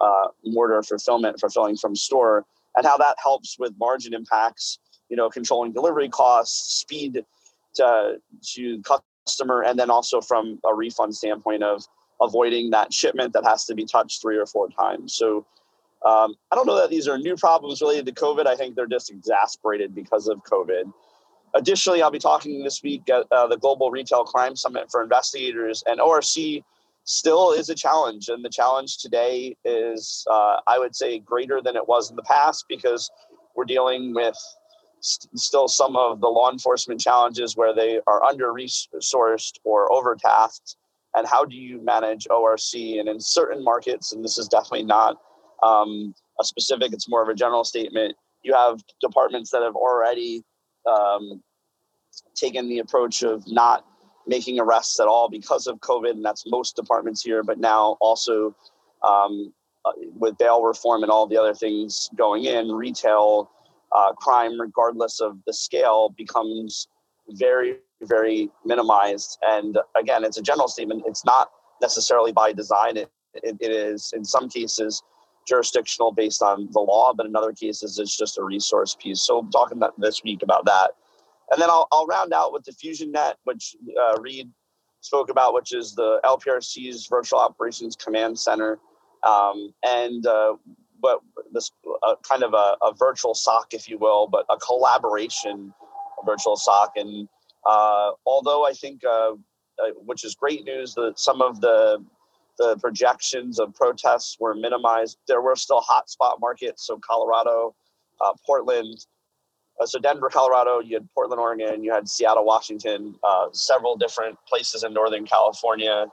uh, 0.00 0.28
mortar 0.44 0.82
fulfillment, 0.82 1.38
fulfilling 1.38 1.76
from 1.76 1.94
store, 1.94 2.44
and 2.76 2.84
how 2.84 2.96
that 2.96 3.16
helps 3.22 3.58
with 3.58 3.72
margin 3.78 4.14
impacts, 4.14 4.78
you 5.08 5.16
know, 5.16 5.30
controlling 5.30 5.72
delivery 5.72 6.08
costs, 6.08 6.80
speed 6.80 7.24
to, 7.74 8.16
to 8.54 8.82
customer, 9.26 9.62
and 9.62 9.78
then 9.78 9.90
also 9.90 10.20
from 10.20 10.58
a 10.64 10.74
refund 10.74 11.14
standpoint 11.14 11.62
of 11.62 11.84
avoiding 12.20 12.70
that 12.70 12.92
shipment 12.92 13.32
that 13.32 13.44
has 13.44 13.64
to 13.66 13.74
be 13.74 13.84
touched 13.84 14.20
three 14.20 14.36
or 14.36 14.46
four 14.46 14.68
times. 14.68 15.14
So 15.14 15.46
um, 16.04 16.34
I 16.50 16.54
don't 16.54 16.66
know 16.66 16.76
that 16.76 16.90
these 16.90 17.08
are 17.08 17.18
new 17.18 17.36
problems 17.36 17.80
related 17.80 18.06
to 18.06 18.12
COVID. 18.12 18.46
I 18.46 18.56
think 18.56 18.74
they're 18.74 18.86
just 18.86 19.10
exasperated 19.10 19.94
because 19.94 20.28
of 20.28 20.42
COVID. 20.44 20.92
Additionally, 21.54 22.02
I'll 22.02 22.10
be 22.10 22.18
talking 22.18 22.62
this 22.62 22.82
week 22.82 23.08
at 23.08 23.26
uh, 23.30 23.46
the 23.46 23.56
Global 23.56 23.90
Retail 23.90 24.24
Crime 24.24 24.56
Summit 24.56 24.90
for 24.90 25.02
investigators, 25.02 25.82
and 25.86 26.00
ORC 26.00 26.62
still 27.04 27.52
is 27.52 27.68
a 27.68 27.74
challenge. 27.74 28.28
And 28.28 28.44
the 28.44 28.50
challenge 28.50 28.98
today 28.98 29.56
is, 29.64 30.26
uh, 30.30 30.56
I 30.66 30.78
would 30.78 30.96
say, 30.96 31.18
greater 31.18 31.60
than 31.62 31.76
it 31.76 31.86
was 31.86 32.10
in 32.10 32.16
the 32.16 32.22
past 32.22 32.64
because 32.68 33.10
we're 33.54 33.64
dealing 33.64 34.14
with 34.14 34.36
st- 35.00 35.38
still 35.38 35.68
some 35.68 35.96
of 35.96 36.20
the 36.20 36.28
law 36.28 36.50
enforcement 36.50 37.00
challenges 37.00 37.56
where 37.56 37.74
they 37.74 38.00
are 38.06 38.24
under 38.24 38.52
resourced 38.52 39.58
or 39.64 39.92
overtasked 39.92 40.76
and 41.14 41.26
how 41.26 41.44
do 41.44 41.56
you 41.56 41.80
manage 41.80 42.26
ORC? 42.28 42.74
And 42.74 43.08
in 43.08 43.20
certain 43.20 43.62
markets, 43.62 44.12
and 44.12 44.24
this 44.24 44.36
is 44.36 44.48
definitely 44.48 44.84
not 44.84 45.20
um, 45.62 46.14
a 46.40 46.44
specific, 46.44 46.92
it's 46.92 47.08
more 47.08 47.22
of 47.22 47.28
a 47.28 47.34
general 47.34 47.64
statement. 47.64 48.16
You 48.42 48.54
have 48.54 48.82
departments 49.00 49.50
that 49.50 49.62
have 49.62 49.76
already 49.76 50.42
um, 50.86 51.42
taken 52.34 52.68
the 52.68 52.80
approach 52.80 53.22
of 53.22 53.44
not 53.46 53.86
making 54.26 54.58
arrests 54.60 55.00
at 55.00 55.06
all 55.06 55.28
because 55.28 55.66
of 55.66 55.78
COVID, 55.80 56.10
and 56.10 56.24
that's 56.24 56.44
most 56.46 56.76
departments 56.76 57.22
here. 57.22 57.42
But 57.42 57.58
now 57.58 57.96
also 58.00 58.54
um, 59.02 59.52
uh, 59.84 59.92
with 60.18 60.38
bail 60.38 60.62
reform 60.62 61.02
and 61.02 61.10
all 61.12 61.26
the 61.26 61.36
other 61.36 61.54
things 61.54 62.08
going 62.16 62.44
in, 62.44 62.72
retail 62.72 63.50
uh, 63.92 64.12
crime, 64.12 64.60
regardless 64.60 65.20
of 65.20 65.38
the 65.46 65.52
scale, 65.52 66.14
becomes 66.16 66.88
very 67.30 67.76
very 68.02 68.50
minimized. 68.64 69.38
And 69.42 69.78
again, 69.94 70.24
it's 70.24 70.36
a 70.36 70.42
general 70.42 70.68
statement. 70.68 71.04
It's 71.06 71.24
not 71.24 71.48
necessarily 71.80 72.32
by 72.32 72.52
design. 72.52 72.96
It, 72.96 73.10
it, 73.34 73.56
it 73.60 73.70
is 73.70 74.12
in 74.14 74.24
some 74.24 74.48
cases 74.48 75.02
jurisdictional 75.46 76.12
based 76.12 76.42
on 76.42 76.68
the 76.72 76.80
law, 76.80 77.12
but 77.14 77.26
in 77.26 77.36
other 77.36 77.52
cases 77.52 77.98
it's 77.98 78.16
just 78.16 78.38
a 78.38 78.42
resource 78.42 78.96
piece. 79.00 79.22
So 79.22 79.38
I'm 79.38 79.50
talking 79.50 79.76
about 79.76 79.98
this 80.00 80.22
week 80.24 80.42
about 80.42 80.64
that. 80.66 80.92
And 81.50 81.60
then 81.60 81.70
I'll, 81.70 81.88
I'll 81.92 82.06
round 82.06 82.32
out 82.32 82.52
with 82.52 82.64
the 82.64 82.72
FusionNet, 82.72 83.34
which 83.44 83.76
uh, 84.00 84.20
Read 84.20 84.50
spoke 85.00 85.30
about, 85.30 85.54
which 85.54 85.74
is 85.74 85.94
the 85.94 86.20
LPRC's 86.24 87.06
Virtual 87.06 87.38
Operations 87.38 87.96
Command 87.96 88.38
Center. 88.38 88.78
Um, 89.22 89.74
and 89.82 90.26
uh, 90.26 90.54
but 91.00 91.20
this 91.52 91.70
uh, 92.02 92.14
kind 92.28 92.42
of 92.42 92.54
a, 92.54 92.76
a, 92.82 92.94
virtual 92.94 93.34
SOC, 93.34 93.74
if 93.74 93.88
you 93.88 93.98
will, 93.98 94.26
but 94.26 94.46
a 94.48 94.56
collaboration 94.56 95.72
a 96.20 96.26
virtual 96.26 96.56
SOC. 96.56 96.92
And 96.96 97.28
uh, 97.66 98.12
although 98.26 98.66
I 98.66 98.72
think, 98.72 99.02
uh, 99.04 99.32
uh, 99.32 99.90
which 100.04 100.24
is 100.24 100.34
great 100.34 100.64
news, 100.64 100.94
that 100.94 101.18
some 101.18 101.42
of 101.42 101.60
the 101.60 102.02
the 102.58 102.76
projections 102.78 103.58
of 103.58 103.74
protests 103.74 104.36
were 104.38 104.54
minimized. 104.54 105.18
There 105.26 105.40
were 105.40 105.56
still 105.56 105.82
hotspot 105.82 106.40
markets, 106.40 106.86
so 106.86 106.98
Colorado, 106.98 107.74
uh, 108.20 108.32
Portland, 108.46 109.06
uh, 109.80 109.86
so 109.86 109.98
Denver, 109.98 110.28
Colorado. 110.28 110.80
You 110.80 110.96
had 110.96 111.08
Portland, 111.14 111.40
Oregon. 111.40 111.82
You 111.82 111.92
had 111.92 112.08
Seattle, 112.08 112.44
Washington. 112.44 113.14
Uh, 113.22 113.48
several 113.52 113.96
different 113.96 114.38
places 114.48 114.84
in 114.84 114.92
Northern 114.92 115.26
California. 115.26 116.06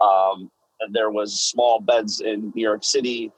Um, 0.00 0.50
there 0.92 1.10
was 1.10 1.40
small 1.40 1.80
beds 1.80 2.20
in 2.20 2.52
New 2.54 2.62
York 2.62 2.84
City, 2.84 3.32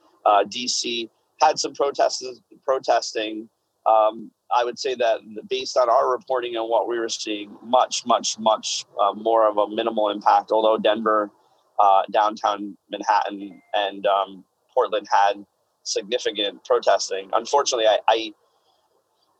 D.C. 0.49 1.09
Had 1.41 1.57
some 1.57 1.73
protests 1.73 2.23
protesting. 2.63 3.49
Um, 3.87 4.31
I 4.55 4.63
would 4.63 4.77
say 4.77 4.95
that 4.95 5.21
based 5.49 5.77
on 5.77 5.89
our 5.89 6.11
reporting 6.11 6.55
and 6.55 6.67
what 6.67 6.87
we 6.87 6.99
were 6.99 7.09
seeing, 7.09 7.55
much, 7.63 8.05
much, 8.05 8.37
much 8.37 8.85
uh, 8.99 9.13
more 9.13 9.47
of 9.47 9.57
a 9.57 9.67
minimal 9.67 10.09
impact. 10.09 10.51
Although 10.51 10.77
Denver, 10.77 11.31
uh, 11.79 12.03
downtown 12.11 12.77
Manhattan, 12.89 13.61
and 13.73 14.05
um, 14.05 14.43
Portland 14.73 15.07
had 15.11 15.45
significant 15.83 16.63
protesting. 16.63 17.29
Unfortunately, 17.33 17.87
I, 17.87 17.99
I 18.07 18.33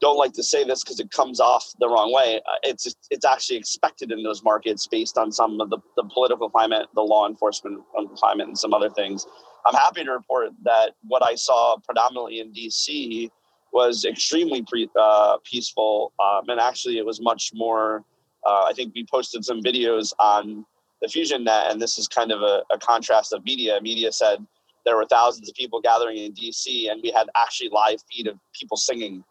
don't 0.01 0.17
like 0.17 0.33
to 0.33 0.43
say 0.43 0.63
this 0.63 0.83
because 0.83 0.99
it 0.99 1.11
comes 1.11 1.39
off 1.39 1.71
the 1.79 1.87
wrong 1.87 2.11
way. 2.11 2.37
Uh, 2.37 2.55
it's 2.63 2.93
it's 3.11 3.25
actually 3.25 3.57
expected 3.57 4.11
in 4.11 4.23
those 4.23 4.43
markets 4.43 4.87
based 4.87 5.17
on 5.17 5.31
some 5.31 5.61
of 5.61 5.69
the, 5.69 5.77
the 5.95 6.03
political 6.13 6.49
climate, 6.49 6.87
the 6.95 7.01
law 7.01 7.27
enforcement 7.27 7.81
climate, 8.15 8.47
and 8.47 8.57
some 8.57 8.73
other 8.73 8.89
things. 8.89 9.25
I'm 9.65 9.75
happy 9.75 10.03
to 10.03 10.11
report 10.11 10.49
that 10.63 10.95
what 11.03 11.23
I 11.23 11.35
saw 11.35 11.77
predominantly 11.77 12.39
in 12.39 12.51
DC 12.51 13.29
was 13.71 14.03
extremely 14.03 14.63
pre, 14.63 14.89
uh, 14.99 15.37
peaceful. 15.43 16.13
Um, 16.19 16.49
and 16.49 16.59
actually, 16.59 16.97
it 16.97 17.05
was 17.05 17.21
much 17.21 17.51
more. 17.53 18.03
Uh, 18.45 18.65
I 18.67 18.73
think 18.73 18.93
we 18.95 19.05
posted 19.09 19.45
some 19.45 19.61
videos 19.61 20.13
on 20.19 20.65
the 21.01 21.07
Fusion 21.07 21.43
Net, 21.43 21.67
and 21.69 21.79
this 21.79 21.99
is 21.99 22.07
kind 22.07 22.31
of 22.31 22.41
a, 22.41 22.63
a, 22.71 22.77
contrast 22.79 23.33
of 23.33 23.45
media. 23.45 23.79
Media 23.81 24.11
said 24.11 24.45
there 24.83 24.95
were 24.95 25.05
thousands 25.05 25.47
of 25.47 25.55
people 25.55 25.79
gathering 25.79 26.17
in 26.17 26.33
DC, 26.33 26.91
and 26.91 27.01
we 27.03 27.11
had 27.11 27.27
actually 27.35 27.69
live 27.69 27.99
feed 28.11 28.27
of 28.27 28.37
people 28.59 28.77
singing 28.77 29.23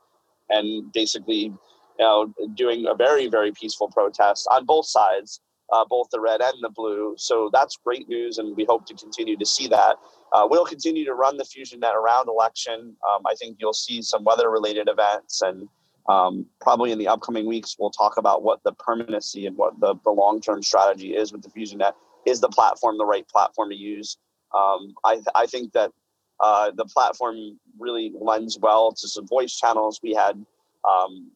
and 0.51 0.93
basically 0.93 1.53
you 2.01 2.07
know, 2.07 2.33
doing 2.55 2.87
a 2.87 2.95
very, 2.95 3.27
very 3.27 3.53
peaceful 3.53 3.89
protest 3.89 4.49
on 4.51 4.65
both 4.65 4.87
sides, 4.87 5.41
uh, 5.73 5.85
both 5.89 6.09
the 6.11 6.21
red 6.21 6.41
and 6.41 6.55
the 6.63 6.71
blue. 6.71 7.15
So 7.19 7.51
that's 7.53 7.77
great 7.85 8.09
news, 8.09 8.39
and 8.39 8.57
we 8.57 8.65
hope 8.65 8.87
to 8.87 8.95
continue 8.95 9.37
to 9.37 9.47
see 9.47 9.69
that. 9.69 9.97
Uh, 10.33 10.47
we'll 10.49 10.65
continue 10.65 11.05
to 11.05 11.15
run 11.15 11.37
the 11.37 11.45
Fusion 11.45 11.81
Net 11.81 11.95
around 11.95 12.29
election. 12.29 12.97
Um, 13.09 13.23
I 13.27 13.35
think 13.35 13.59
you'll 13.61 13.73
see 13.73 14.01
some 14.01 14.25
weather-related 14.25 14.89
events, 14.89 15.43
and 15.43 15.69
um, 16.09 16.47
probably 16.61 16.91
in 16.93 16.99
the 16.99 17.09
upcoming 17.09 17.47
weeks, 17.47 17.77
we'll 17.79 17.91
talk 17.91 18.17
about 18.17 18.43
what 18.43 18.63
the 18.65 18.73
permanency 18.73 19.47
and 19.47 19.57
what 19.57 19.79
the, 19.81 19.95
the 20.05 20.11
long-term 20.11 20.63
strategy 20.63 21.15
is 21.15 21.33
with 21.33 21.43
the 21.43 21.51
Fusion 21.51 21.79
Net. 21.79 21.95
Is 22.27 22.41
the 22.41 22.49
platform 22.49 22.99
the 22.99 23.07
right 23.07 23.27
platform 23.29 23.71
to 23.71 23.77
use? 23.77 24.19
Um, 24.55 24.95
I, 25.05 25.21
I 25.35 25.47
think 25.47 25.73
that 25.73 25.93
uh, 26.43 26.71
the 26.75 26.85
platform 26.87 27.59
really 27.79 28.13
lends 28.19 28.59
well 28.59 28.93
to 28.93 29.09
some 29.09 29.27
voice 29.27 29.57
channels. 29.57 30.01
We 30.03 30.15
had 30.15 30.45
um, 30.89 31.31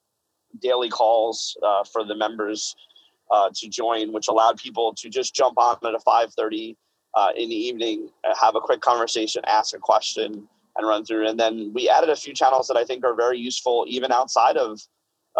daily 0.60 0.88
calls 0.88 1.56
uh, 1.62 1.84
for 1.84 2.04
the 2.04 2.14
members 2.14 2.74
uh, 3.30 3.50
to 3.54 3.68
join, 3.68 4.12
which 4.12 4.28
allowed 4.28 4.58
people 4.58 4.94
to 4.94 5.08
just 5.08 5.34
jump 5.34 5.58
on 5.58 5.76
at 5.84 5.94
a 5.94 5.98
5:30 5.98 6.76
uh, 7.14 7.28
in 7.36 7.48
the 7.48 7.56
evening, 7.56 8.10
uh, 8.24 8.34
have 8.40 8.56
a 8.56 8.60
quick 8.60 8.80
conversation, 8.80 9.42
ask 9.46 9.74
a 9.74 9.78
question, 9.78 10.48
and 10.76 10.86
run 10.86 11.04
through. 11.04 11.28
And 11.28 11.38
then 11.38 11.72
we 11.72 11.88
added 11.88 12.10
a 12.10 12.16
few 12.16 12.34
channels 12.34 12.66
that 12.68 12.76
I 12.76 12.84
think 12.84 13.04
are 13.04 13.14
very 13.14 13.38
useful, 13.38 13.84
even 13.88 14.10
outside 14.10 14.56
of 14.56 14.80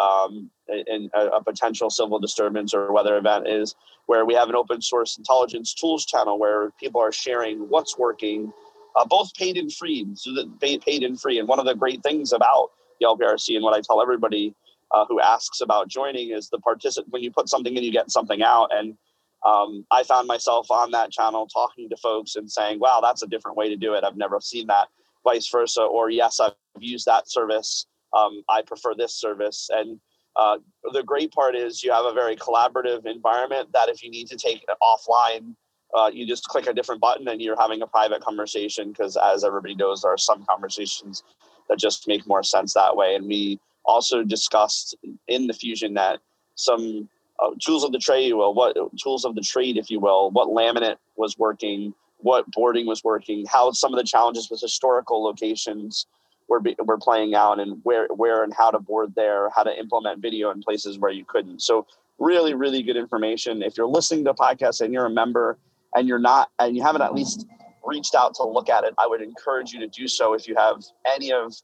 um, 0.00 0.50
in 0.68 1.10
a, 1.14 1.26
a, 1.26 1.44
potential 1.44 1.88
civil 1.88 2.18
disturbance 2.18 2.74
or 2.74 2.92
weather 2.92 3.16
event 3.16 3.46
is 3.46 3.76
where 4.06 4.24
we 4.24 4.34
have 4.34 4.48
an 4.48 4.56
open 4.56 4.82
source 4.82 5.18
intelligence 5.18 5.72
tools 5.72 6.04
channel 6.04 6.36
where 6.36 6.72
people 6.80 7.00
are 7.00 7.12
sharing 7.12 7.60
what's 7.68 7.96
working, 7.96 8.52
uh, 8.96 9.04
both 9.04 9.34
paid 9.34 9.56
and 9.56 9.72
free. 9.72 10.06
So 10.14 10.32
that 10.34 10.60
paid, 10.60 10.82
paid 10.82 11.02
and 11.02 11.20
free. 11.20 11.38
And 11.38 11.48
one 11.48 11.58
of 11.58 11.66
the 11.66 11.74
great 11.74 12.02
things 12.02 12.32
about 12.32 12.70
the 13.00 13.06
LPRC 13.06 13.54
and 13.54 13.64
what 13.64 13.74
I 13.74 13.80
tell 13.80 14.00
everybody 14.00 14.54
uh, 14.92 15.04
who 15.06 15.20
asks 15.20 15.60
about 15.60 15.88
joining 15.88 16.30
is 16.30 16.48
the 16.48 16.58
participant. 16.58 17.12
When 17.12 17.22
you 17.22 17.30
put 17.30 17.48
something 17.48 17.76
in, 17.76 17.82
you 17.82 17.92
get 17.92 18.10
something 18.10 18.42
out. 18.42 18.68
And 18.72 18.96
um, 19.44 19.84
I 19.90 20.04
found 20.04 20.26
myself 20.28 20.70
on 20.70 20.90
that 20.92 21.10
channel 21.10 21.46
talking 21.46 21.88
to 21.90 21.96
folks 21.96 22.36
and 22.36 22.50
saying, 22.50 22.78
"Wow, 22.78 23.00
that's 23.02 23.22
a 23.22 23.26
different 23.26 23.56
way 23.56 23.68
to 23.68 23.76
do 23.76 23.94
it. 23.94 24.04
I've 24.04 24.16
never 24.16 24.40
seen 24.40 24.66
that." 24.68 24.88
Vice 25.24 25.48
versa, 25.48 25.82
or 25.82 26.10
yes, 26.10 26.38
I've 26.38 26.52
used 26.78 27.06
that 27.06 27.30
service. 27.30 27.86
Um, 28.16 28.42
I 28.48 28.62
prefer 28.62 28.94
this 28.94 29.14
service. 29.14 29.70
And 29.72 29.98
uh, 30.36 30.58
the 30.92 31.02
great 31.02 31.32
part 31.32 31.56
is 31.56 31.82
you 31.82 31.92
have 31.92 32.04
a 32.04 32.12
very 32.12 32.36
collaborative 32.36 33.06
environment 33.06 33.70
that 33.72 33.88
if 33.88 34.02
you 34.02 34.10
need 34.10 34.28
to 34.28 34.36
take 34.36 34.62
it 34.62 34.68
offline, 34.82 35.54
uh, 35.94 36.10
you 36.12 36.26
just 36.26 36.44
click 36.44 36.66
a 36.66 36.74
different 36.74 37.00
button 37.00 37.28
and 37.28 37.40
you're 37.40 37.60
having 37.60 37.82
a 37.82 37.86
private 37.86 38.20
conversation. 38.22 38.88
Because 38.88 39.16
as 39.16 39.44
everybody 39.44 39.74
knows, 39.74 40.02
there 40.02 40.12
are 40.12 40.18
some 40.18 40.44
conversations 40.48 41.22
that 41.68 41.78
just 41.78 42.08
make 42.08 42.26
more 42.26 42.42
sense 42.42 42.74
that 42.74 42.96
way. 42.96 43.14
And 43.14 43.26
we 43.26 43.60
also 43.84 44.22
discussed 44.22 44.96
in 45.28 45.46
the 45.46 45.52
Fusion 45.52 45.94
that 45.94 46.20
some 46.56 47.08
uh, 47.38 47.50
tools 47.60 47.84
of 47.84 47.92
the 47.92 47.98
trade, 47.98 48.32
well, 48.32 48.54
what 48.54 48.76
tools 49.02 49.24
of 49.24 49.34
the 49.34 49.40
trade, 49.40 49.76
if 49.76 49.90
you 49.90 50.00
will, 50.00 50.30
what 50.30 50.48
laminate 50.48 50.96
was 51.16 51.38
working, 51.38 51.94
what 52.18 52.50
boarding 52.52 52.86
was 52.86 53.02
working, 53.04 53.44
how 53.46 53.70
some 53.72 53.92
of 53.92 53.98
the 53.98 54.04
challenges 54.04 54.50
with 54.50 54.60
historical 54.60 55.22
locations 55.22 56.06
were 56.48 56.60
be, 56.60 56.76
were 56.84 56.98
playing 56.98 57.34
out, 57.34 57.58
and 57.58 57.80
where 57.82 58.06
where 58.08 58.44
and 58.44 58.52
how 58.54 58.70
to 58.70 58.78
board 58.78 59.12
there, 59.16 59.50
how 59.54 59.62
to 59.62 59.78
implement 59.78 60.20
video 60.20 60.50
in 60.50 60.62
places 60.62 60.98
where 60.98 61.10
you 61.10 61.24
couldn't. 61.24 61.60
So 61.60 61.86
really, 62.18 62.54
really 62.54 62.82
good 62.82 62.96
information. 62.96 63.62
If 63.62 63.76
you're 63.76 63.86
listening 63.86 64.24
to 64.24 64.30
a 64.30 64.34
podcast 64.34 64.80
and 64.80 64.92
you're 64.92 65.06
a 65.06 65.10
member 65.10 65.58
and 65.94 66.08
you're 66.08 66.18
not, 66.18 66.50
and 66.58 66.76
you 66.76 66.82
haven't 66.82 67.02
at 67.02 67.14
least 67.14 67.46
reached 67.84 68.14
out 68.14 68.34
to 68.34 68.44
look 68.44 68.68
at 68.68 68.84
it, 68.84 68.94
I 68.98 69.06
would 69.06 69.22
encourage 69.22 69.72
you 69.72 69.80
to 69.80 69.88
do 69.88 70.08
so. 70.08 70.34
If 70.34 70.48
you 70.48 70.54
have 70.56 70.82
any 71.06 71.32
of 71.32 71.54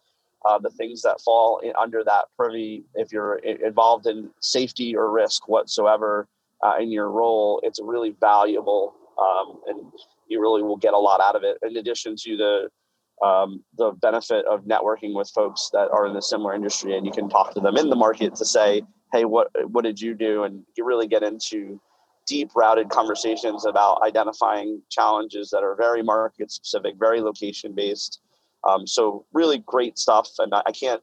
uh, 0.44 0.58
the 0.58 0.70
things 0.70 1.02
that 1.02 1.20
fall 1.20 1.58
in, 1.58 1.72
under 1.78 2.02
that 2.04 2.26
privy. 2.36 2.84
If 2.94 3.12
you're 3.12 3.36
involved 3.36 4.06
in 4.06 4.30
safety 4.40 4.96
or 4.96 5.10
risk 5.10 5.48
whatsoever 5.48 6.28
uh, 6.62 6.76
in 6.80 6.90
your 6.90 7.10
role, 7.10 7.60
it's 7.62 7.80
really 7.82 8.16
valuable, 8.20 8.94
um, 9.20 9.60
and 9.66 9.92
you 10.28 10.40
really 10.40 10.62
will 10.62 10.76
get 10.76 10.94
a 10.94 10.98
lot 10.98 11.20
out 11.20 11.36
of 11.36 11.42
it. 11.42 11.58
In 11.62 11.76
addition 11.76 12.16
to 12.16 12.36
the 12.36 13.26
um, 13.26 13.62
the 13.76 13.92
benefit 14.00 14.46
of 14.46 14.64
networking 14.64 15.14
with 15.14 15.28
folks 15.28 15.68
that 15.74 15.90
are 15.90 16.06
in 16.06 16.14
the 16.14 16.22
similar 16.22 16.54
industry, 16.54 16.96
and 16.96 17.04
you 17.04 17.12
can 17.12 17.28
talk 17.28 17.52
to 17.52 17.60
them 17.60 17.76
in 17.76 17.90
the 17.90 17.96
market 17.96 18.34
to 18.36 18.44
say, 18.46 18.82
"Hey, 19.12 19.26
what 19.26 19.50
what 19.70 19.84
did 19.84 20.00
you 20.00 20.14
do?" 20.14 20.44
And 20.44 20.64
you 20.76 20.86
really 20.86 21.06
get 21.06 21.22
into 21.22 21.78
deep 22.26 22.50
routed 22.54 22.88
conversations 22.88 23.64
about 23.66 24.02
identifying 24.02 24.82
challenges 24.90 25.50
that 25.50 25.62
are 25.62 25.74
very 25.74 26.02
market 26.02 26.50
specific, 26.50 26.94
very 26.98 27.20
location 27.20 27.72
based, 27.74 28.20
um, 28.68 28.86
so 28.86 29.24
really 29.32 29.58
great 29.58 29.98
stuff, 29.98 30.28
and 30.38 30.52
I, 30.54 30.72
can't 30.72 31.02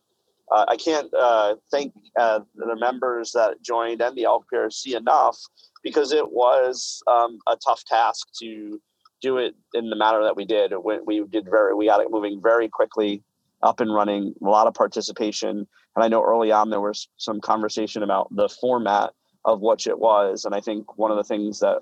uh, 0.51 0.65
I 0.67 0.77
can't 0.77 1.11
uh, 1.13 1.55
thank 1.71 1.93
uh, 2.19 2.41
the 2.55 2.75
members 2.75 3.31
that 3.31 3.61
joined 3.61 4.01
and 4.01 4.15
the 4.15 4.23
LPRC 4.23 4.95
enough 4.95 5.37
because 5.83 6.11
it 6.11 6.31
was 6.31 7.01
um, 7.07 7.39
a 7.47 7.55
tough 7.55 7.83
task 7.85 8.27
to 8.41 8.79
do 9.21 9.37
it 9.37 9.55
in 9.73 9.89
the 9.89 9.95
manner 9.95 10.21
that 10.23 10.35
we 10.35 10.45
did. 10.45 10.73
We, 10.83 10.99
we 10.99 11.25
did 11.25 11.45
very 11.49 11.73
we 11.73 11.87
got 11.87 12.01
it 12.01 12.11
moving 12.11 12.39
very 12.41 12.69
quickly, 12.69 13.23
up 13.63 13.79
and 13.79 13.93
running, 13.93 14.35
a 14.41 14.45
lot 14.45 14.67
of 14.67 14.75
participation, 14.75 15.67
and 15.95 16.03
I 16.03 16.07
know 16.07 16.23
early 16.23 16.51
on 16.51 16.69
there 16.69 16.81
was 16.81 17.09
some 17.17 17.41
conversation 17.41 18.03
about 18.03 18.27
the 18.35 18.49
format 18.49 19.13
of 19.47 19.61
which 19.61 19.87
it 19.87 19.97
was, 19.97 20.45
and 20.45 20.53
I 20.53 20.61
think 20.61 20.97
one 20.97 21.09
of 21.09 21.17
the 21.17 21.23
things 21.23 21.59
that 21.61 21.79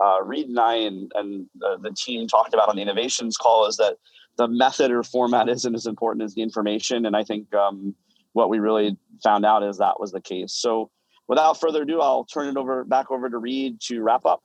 uh, 0.00 0.22
Read 0.22 0.48
and 0.48 0.60
I 0.60 0.74
and, 0.74 1.10
and 1.14 1.46
the, 1.58 1.78
the 1.80 1.90
team 1.90 2.28
talked 2.28 2.54
about 2.54 2.68
on 2.68 2.76
the 2.76 2.82
innovations 2.82 3.36
call 3.36 3.66
is 3.66 3.76
that 3.78 3.96
the 4.36 4.46
method 4.46 4.90
or 4.90 5.02
format 5.02 5.48
isn't 5.48 5.74
as 5.74 5.86
important 5.86 6.22
as 6.22 6.34
the 6.34 6.42
information. 6.42 7.06
And 7.06 7.16
I 7.16 7.24
think 7.24 7.52
um, 7.54 7.94
what 8.34 8.50
we 8.50 8.58
really 8.58 8.96
found 9.22 9.46
out 9.46 9.62
is 9.62 9.78
that 9.78 9.98
was 9.98 10.12
the 10.12 10.20
case. 10.20 10.52
So 10.52 10.90
without 11.26 11.58
further 11.58 11.82
ado, 11.82 12.00
I'll 12.00 12.24
turn 12.24 12.48
it 12.48 12.56
over 12.56 12.84
back 12.84 13.10
over 13.10 13.30
to 13.30 13.38
Read 13.38 13.80
to 13.82 14.02
wrap 14.02 14.26
up. 14.26 14.42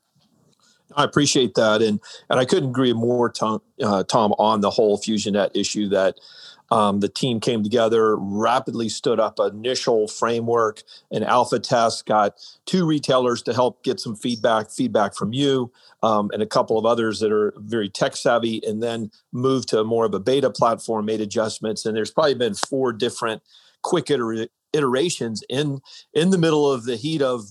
I 0.95 1.03
appreciate 1.03 1.55
that, 1.55 1.81
and 1.81 2.01
and 2.29 2.39
I 2.39 2.45
couldn't 2.45 2.69
agree 2.69 2.91
more, 2.93 3.29
Tom, 3.29 3.61
uh, 3.81 4.03
Tom 4.03 4.33
on 4.33 4.59
the 4.59 4.69
whole 4.69 4.97
FusionNet 4.97 5.51
issue. 5.53 5.87
That 5.87 6.15
um, 6.71 7.01
the 7.01 7.09
team 7.09 7.39
came 7.39 7.61
together, 7.61 8.15
rapidly 8.15 8.89
stood 8.89 9.19
up 9.19 9.39
initial 9.39 10.07
framework, 10.07 10.83
an 11.11 11.21
alpha 11.23 11.59
test, 11.59 12.05
got 12.05 12.39
two 12.65 12.85
retailers 12.85 13.41
to 13.43 13.53
help 13.53 13.83
get 13.83 13.99
some 13.99 14.15
feedback, 14.15 14.71
feedback 14.71 15.13
from 15.13 15.33
you, 15.33 15.71
um, 16.01 16.31
and 16.33 16.41
a 16.41 16.47
couple 16.47 16.79
of 16.79 16.85
others 16.85 17.19
that 17.19 17.31
are 17.31 17.53
very 17.57 17.89
tech 17.89 18.15
savvy, 18.15 18.61
and 18.65 18.81
then 18.81 19.11
moved 19.33 19.67
to 19.69 19.83
more 19.83 20.05
of 20.05 20.13
a 20.13 20.19
beta 20.19 20.49
platform, 20.49 21.05
made 21.05 21.21
adjustments. 21.21 21.85
And 21.85 21.95
there's 21.95 22.11
probably 22.11 22.35
been 22.35 22.55
four 22.55 22.93
different 22.93 23.43
quick 23.83 24.09
iter- 24.09 24.47
iterations 24.73 25.43
in 25.49 25.81
in 26.13 26.29
the 26.29 26.37
middle 26.37 26.71
of 26.71 26.85
the 26.85 26.95
heat 26.95 27.21
of, 27.21 27.43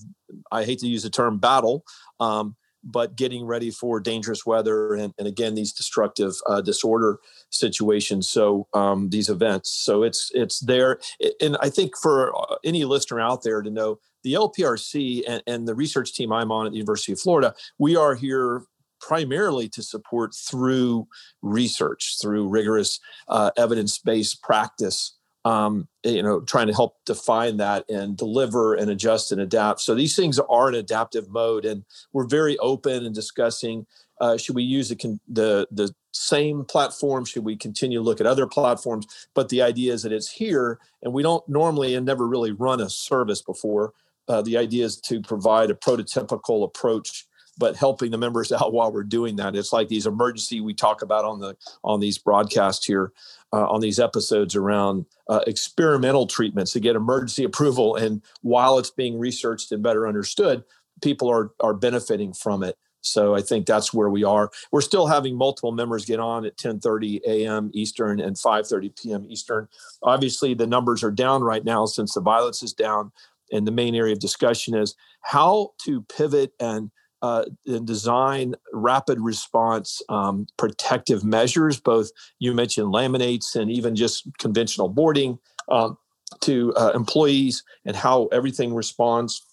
I 0.51 0.63
hate 0.63 0.79
to 0.79 0.87
use 0.87 1.03
the 1.03 1.09
term 1.11 1.37
battle, 1.37 1.85
um, 2.19 2.55
but 2.83 3.15
getting 3.15 3.45
ready 3.45 3.71
for 3.71 3.99
dangerous 3.99 4.45
weather 4.45 4.93
and, 4.93 5.13
and 5.17 5.27
again 5.27 5.55
these 5.55 5.73
destructive 5.73 6.33
uh, 6.47 6.61
disorder 6.61 7.19
situations. 7.49 8.29
So 8.29 8.67
um, 8.73 9.09
these 9.09 9.29
events. 9.29 9.69
So 9.71 10.03
it's 10.03 10.31
it's 10.33 10.59
there. 10.59 10.99
And 11.39 11.57
i 11.61 11.69
think 11.69 11.97
for 11.97 12.35
uh, 12.35 12.55
any 12.63 12.85
listener 12.85 13.19
out 13.19 13.43
there 13.43 13.61
to 13.61 13.69
know 13.69 13.99
the 14.23 14.33
lprc 14.33 15.23
and, 15.27 15.43
and 15.47 15.67
the 15.67 15.75
research 15.75 16.13
team 16.13 16.31
i'm 16.31 16.51
on 16.51 16.65
at 16.65 16.71
the 16.71 16.77
university 16.77 17.11
of 17.11 17.19
florida 17.19 17.53
we 17.77 17.95
are 17.95 18.15
here 18.15 18.63
primarily 18.99 19.67
to 19.69 19.81
support 19.81 20.33
through 20.35 21.07
research 21.41 22.17
through 22.21 22.47
rigorous 22.47 22.99
uh, 23.29 23.51
evidence-based 23.57 24.41
practice 24.43 25.17
um, 25.43 25.87
you 26.03 26.21
know, 26.21 26.41
trying 26.41 26.67
to 26.67 26.73
help 26.73 26.97
define 27.05 27.57
that 27.57 27.89
and 27.89 28.15
deliver 28.15 28.75
and 28.75 28.89
adjust 28.89 29.31
and 29.31 29.41
adapt. 29.41 29.81
So 29.81 29.95
these 29.95 30.15
things 30.15 30.39
are 30.39 30.69
in 30.69 30.75
adaptive 30.75 31.29
mode, 31.29 31.65
and 31.65 31.83
we're 32.13 32.27
very 32.27 32.57
open 32.59 33.05
and 33.05 33.15
discussing. 33.15 33.85
Uh, 34.19 34.37
should 34.37 34.55
we 34.55 34.63
use 34.63 34.89
the, 34.89 35.19
the 35.27 35.67
the 35.71 35.93
same 36.11 36.63
platform? 36.65 37.25
Should 37.25 37.43
we 37.43 37.55
continue 37.55 37.99
to 37.99 38.03
look 38.03 38.21
at 38.21 38.27
other 38.27 38.45
platforms? 38.45 39.07
But 39.33 39.49
the 39.49 39.61
idea 39.61 39.93
is 39.93 40.03
that 40.03 40.11
it's 40.11 40.31
here, 40.31 40.79
and 41.01 41.13
we 41.13 41.23
don't 41.23 41.47
normally 41.49 41.95
and 41.95 42.05
never 42.05 42.27
really 42.27 42.51
run 42.51 42.79
a 42.79 42.89
service 42.89 43.41
before. 43.41 43.93
Uh, 44.27 44.41
the 44.41 44.57
idea 44.57 44.85
is 44.85 44.97
to 45.01 45.21
provide 45.21 45.71
a 45.71 45.75
prototypical 45.75 46.63
approach 46.63 47.25
but 47.57 47.75
helping 47.75 48.11
the 48.11 48.17
members 48.17 48.51
out 48.51 48.73
while 48.73 48.91
we're 48.91 49.03
doing 49.03 49.37
that. 49.37 49.55
It's 49.55 49.73
like 49.73 49.87
these 49.87 50.05
emergency 50.07 50.61
we 50.61 50.73
talk 50.73 51.01
about 51.01 51.25
on 51.25 51.39
the 51.39 51.55
on 51.83 51.99
these 51.99 52.17
broadcasts 52.17 52.85
here, 52.85 53.13
uh, 53.53 53.67
on 53.67 53.81
these 53.81 53.99
episodes 53.99 54.55
around 54.55 55.05
uh, 55.29 55.41
experimental 55.47 56.27
treatments 56.27 56.71
to 56.73 56.79
get 56.79 56.95
emergency 56.95 57.43
approval, 57.43 57.95
and 57.95 58.21
while 58.41 58.77
it's 58.77 58.91
being 58.91 59.19
researched 59.19 59.71
and 59.71 59.83
better 59.83 60.07
understood, 60.07 60.63
people 61.01 61.29
are 61.29 61.51
are 61.59 61.73
benefiting 61.73 62.33
from 62.33 62.63
it. 62.63 62.77
So 63.01 63.35
I 63.35 63.41
think 63.41 63.65
that's 63.65 63.93
where 63.93 64.09
we 64.09 64.23
are. 64.23 64.51
We're 64.71 64.81
still 64.81 65.07
having 65.07 65.35
multiple 65.35 65.71
members 65.71 66.05
get 66.05 66.19
on 66.19 66.45
at 66.45 66.57
10:30 66.57 67.21
a.m. 67.27 67.71
Eastern 67.73 68.19
and 68.19 68.35
5:30 68.35 69.01
p.m. 69.01 69.25
Eastern. 69.27 69.67
Obviously, 70.03 70.53
the 70.53 70.67
numbers 70.67 71.03
are 71.03 71.11
down 71.11 71.41
right 71.41 71.65
now 71.65 71.85
since 71.85 72.13
the 72.13 72.21
violence 72.21 72.63
is 72.63 72.73
down, 72.73 73.11
and 73.51 73.67
the 73.67 73.71
main 73.71 73.95
area 73.95 74.13
of 74.13 74.19
discussion 74.19 74.75
is 74.75 74.95
how 75.21 75.71
to 75.83 76.01
pivot 76.03 76.53
and 76.59 76.91
uh, 77.21 77.45
and 77.65 77.85
design 77.85 78.55
rapid 78.73 79.19
response 79.19 80.01
um, 80.09 80.47
protective 80.57 81.23
measures. 81.23 81.79
Both 81.79 82.09
you 82.39 82.53
mentioned 82.53 82.93
laminates 82.93 83.55
and 83.55 83.71
even 83.71 83.95
just 83.95 84.27
conventional 84.39 84.89
boarding. 84.89 85.39
Um, 85.69 85.97
to 86.39 86.73
uh, 86.75 86.91
employees 86.95 87.63
and 87.85 87.95
how 87.95 88.27
everything 88.27 88.73
responds 88.73 89.45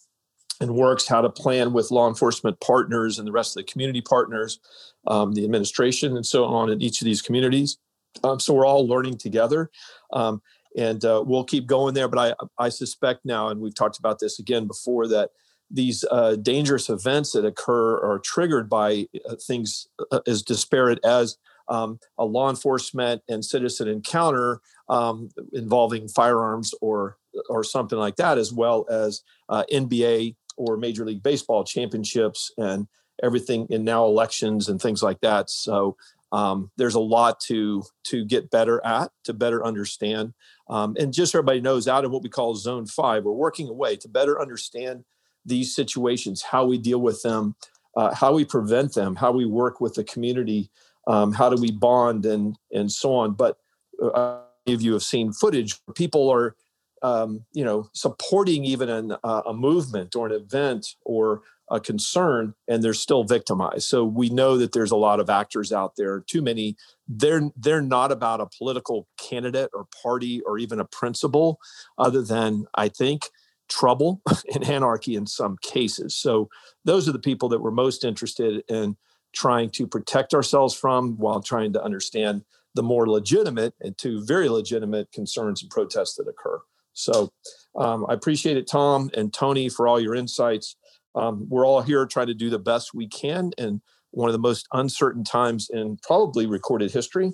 and 0.60 0.74
works, 0.74 1.06
how 1.06 1.20
to 1.20 1.30
plan 1.30 1.72
with 1.72 1.90
law 1.90 2.08
enforcement 2.08 2.58
partners 2.60 3.18
and 3.18 3.26
the 3.26 3.32
rest 3.32 3.56
of 3.56 3.64
the 3.64 3.70
community 3.70 4.00
partners, 4.00 4.58
um, 5.06 5.32
the 5.32 5.44
administration, 5.44 6.16
and 6.16 6.26
so 6.26 6.44
on 6.44 6.70
in 6.70 6.80
each 6.80 7.00
of 7.00 7.04
these 7.04 7.22
communities. 7.22 7.78
Um, 8.24 8.40
so 8.40 8.54
we're 8.54 8.66
all 8.66 8.86
learning 8.86 9.18
together. 9.18 9.70
Um, 10.12 10.42
and 10.76 11.04
uh, 11.04 11.22
we'll 11.26 11.44
keep 11.44 11.66
going 11.66 11.94
there. 11.94 12.08
But 12.08 12.36
I, 12.58 12.64
I 12.66 12.68
suspect 12.68 13.24
now, 13.24 13.48
and 13.48 13.60
we've 13.60 13.74
talked 13.74 13.98
about 13.98 14.18
this 14.18 14.38
again 14.38 14.66
before, 14.66 15.08
that 15.08 15.30
these 15.70 16.04
uh, 16.10 16.36
dangerous 16.36 16.88
events 16.88 17.32
that 17.32 17.44
occur 17.44 17.96
are 17.96 18.18
triggered 18.18 18.68
by 18.68 19.06
uh, 19.28 19.34
things 19.36 19.88
uh, 20.10 20.20
as 20.26 20.42
disparate 20.42 20.98
as 21.04 21.36
um, 21.68 21.98
a 22.16 22.24
law 22.24 22.48
enforcement 22.48 23.22
and 23.28 23.44
citizen 23.44 23.88
encounter 23.88 24.60
um, 24.88 25.28
involving 25.52 26.08
firearms 26.08 26.74
or 26.80 27.16
or 27.48 27.62
something 27.62 27.98
like 27.98 28.16
that, 28.16 28.38
as 28.38 28.52
well 28.52 28.86
as 28.90 29.22
uh, 29.48 29.64
NBA 29.70 30.34
or 30.56 30.76
Major 30.76 31.04
League 31.04 31.22
Baseball 31.22 31.62
championships 31.64 32.50
and 32.56 32.88
everything, 33.22 33.66
and 33.70 33.84
now 33.84 34.04
elections 34.06 34.68
and 34.68 34.80
things 34.80 35.02
like 35.02 35.20
that. 35.20 35.50
So 35.50 35.96
um, 36.32 36.70
there's 36.76 36.94
a 36.94 37.00
lot 37.00 37.40
to 37.40 37.84
to 38.04 38.24
get 38.24 38.50
better 38.50 38.84
at, 38.84 39.10
to 39.24 39.34
better 39.34 39.64
understand, 39.64 40.32
um, 40.68 40.96
and 40.98 41.12
just 41.12 41.32
so 41.32 41.38
everybody 41.38 41.60
knows, 41.60 41.86
out 41.86 42.04
in 42.04 42.10
what 42.10 42.22
we 42.22 42.30
call 42.30 42.54
Zone 42.54 42.86
Five, 42.86 43.24
we're 43.24 43.32
working 43.32 43.68
away 43.68 43.96
to 43.96 44.08
better 44.08 44.40
understand 44.40 45.04
these 45.44 45.74
situations, 45.74 46.42
how 46.42 46.64
we 46.66 46.78
deal 46.78 47.00
with 47.00 47.22
them, 47.22 47.54
uh, 47.96 48.14
how 48.14 48.32
we 48.32 48.44
prevent 48.44 48.94
them, 48.94 49.16
how 49.16 49.32
we 49.32 49.44
work 49.44 49.80
with 49.80 49.94
the 49.94 50.04
community 50.04 50.70
um, 51.08 51.32
how 51.32 51.48
do 51.48 51.60
we 51.60 51.72
bond 51.72 52.24
and 52.26 52.56
and 52.70 52.92
so 52.92 53.14
on. 53.14 53.32
But 53.32 53.56
uh, 54.00 54.40
many 54.66 54.74
of 54.74 54.82
you 54.82 54.92
have 54.92 55.02
seen 55.02 55.32
footage 55.32 55.74
where 55.84 55.94
people 55.94 56.28
are 56.28 56.54
um, 57.02 57.44
you 57.52 57.64
know 57.64 57.88
supporting 57.94 58.64
even 58.64 58.88
an, 58.88 59.16
uh, 59.24 59.42
a 59.46 59.54
movement 59.54 60.14
or 60.14 60.26
an 60.26 60.32
event 60.32 60.94
or 61.04 61.42
a 61.70 61.80
concern 61.80 62.54
and 62.66 62.82
they're 62.82 62.94
still 62.94 63.24
victimized. 63.24 63.82
So 63.82 64.02
we 64.02 64.30
know 64.30 64.56
that 64.56 64.72
there's 64.72 64.90
a 64.90 64.96
lot 64.96 65.20
of 65.20 65.28
actors 65.28 65.70
out 65.70 65.96
there 65.96 66.20
too 66.20 66.42
many. 66.42 66.76
They're 67.08 67.50
they're 67.56 67.82
not 67.82 68.12
about 68.12 68.40
a 68.40 68.48
political 68.56 69.08
candidate 69.18 69.70
or 69.74 69.86
party 70.02 70.40
or 70.42 70.58
even 70.58 70.78
a 70.78 70.84
principle 70.84 71.58
other 71.96 72.22
than 72.22 72.66
i 72.74 72.88
think 72.88 73.22
trouble 73.68 74.22
and 74.54 74.64
anarchy 74.64 75.14
in 75.14 75.26
some 75.26 75.56
cases 75.62 76.16
so 76.16 76.48
those 76.84 77.08
are 77.08 77.12
the 77.12 77.18
people 77.18 77.48
that 77.48 77.60
we're 77.60 77.70
most 77.70 78.04
interested 78.04 78.62
in 78.68 78.96
trying 79.32 79.70
to 79.70 79.86
protect 79.86 80.34
ourselves 80.34 80.74
from 80.74 81.16
while 81.16 81.40
trying 81.40 81.72
to 81.72 81.82
understand 81.82 82.42
the 82.74 82.82
more 82.82 83.08
legitimate 83.08 83.74
and 83.80 83.96
two 83.98 84.24
very 84.24 84.48
legitimate 84.48 85.10
concerns 85.12 85.62
and 85.62 85.70
protests 85.70 86.14
that 86.16 86.28
occur. 86.28 86.60
So 86.92 87.30
um, 87.76 88.06
I 88.08 88.14
appreciate 88.14 88.56
it, 88.56 88.68
Tom 88.68 89.10
and 89.14 89.32
Tony, 89.32 89.68
for 89.68 89.86
all 89.86 90.00
your 90.00 90.14
insights. 90.14 90.76
Um, 91.14 91.46
we're 91.48 91.66
all 91.66 91.82
here 91.82 92.06
trying 92.06 92.26
to 92.28 92.34
do 92.34 92.50
the 92.50 92.58
best 92.58 92.94
we 92.94 93.08
can 93.08 93.52
in 93.58 93.80
one 94.10 94.28
of 94.28 94.32
the 94.32 94.38
most 94.38 94.66
uncertain 94.72 95.24
times 95.24 95.70
in 95.70 95.98
probably 96.02 96.46
recorded 96.46 96.90
history 96.90 97.32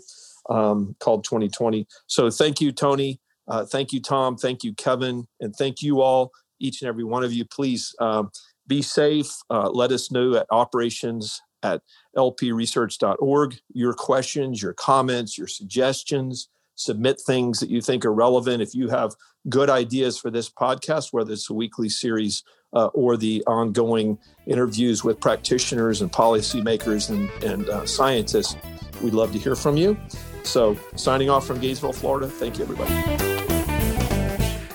um, 0.51 0.97
called 0.99 1.25
2020. 1.25 1.87
So 2.07 2.31
thank 2.31 2.61
you, 2.61 2.73
Tony. 2.73 3.21
Uh, 3.49 3.65
thank 3.65 3.93
you, 3.93 4.01
Tom. 4.01 4.37
Thank 4.37 4.65
you, 4.65 4.75
Kevin. 4.75 5.27
And 5.41 5.55
thank 5.55 5.83
you 5.83 6.01
all, 6.01 6.33
each 6.61 6.83
and 6.83 6.89
every 6.89 7.05
one 7.05 7.25
of 7.25 7.33
you. 7.33 7.45
Please 7.45 7.95
uh, 7.99 8.25
be 8.67 8.83
safe. 8.83 9.31
Uh, 9.51 9.71
let 9.71 9.93
us 9.93 10.11
know 10.11 10.35
at 10.37 10.47
operations 10.51 11.41
at 11.63 11.83
lpresearch.org. 12.17 13.57
Your 13.73 13.95
questions, 13.95 14.63
your 14.63 14.75
comments, 14.75 15.39
your 15.39 15.47
suggestions, 15.47 16.49
submit 16.77 17.21
things 17.21 17.61
that 17.61 17.71
you 17.71 17.81
think 17.81 18.05
are 18.05 18.13
relevant. 18.13 18.63
If 18.63 18.75
you 18.75 18.89
have 18.89 19.15
good 19.49 19.71
ideas 19.71 20.19
for 20.19 20.31
this 20.31 20.51
podcast, 20.51 21.13
whether 21.13 21.33
it's 21.33 21.51
a 21.51 21.55
weekly 21.55 21.89
series 21.89 22.43
uh, 22.73 22.87
or 22.87 23.17
the 23.17 23.43
ongoing 23.47 24.19
interviews 24.47 25.05
with 25.05 25.21
practitioners 25.21 26.01
and 26.01 26.11
policymakers 26.13 27.11
and, 27.11 27.31
and 27.43 27.69
uh, 27.69 27.87
scientists, 27.87 28.57
we'd 29.03 29.15
love 29.15 29.33
to 29.33 29.39
hear 29.39 29.55
from 29.55 29.77
you. 29.77 29.97
So, 30.43 30.77
signing 30.97 31.31
off 31.31 31.47
from 31.47 31.61
Gainesville, 31.61 31.95
Florida. 31.95 32.29
Thank 32.29 32.59
you, 32.59 32.65
everybody. 32.65 33.34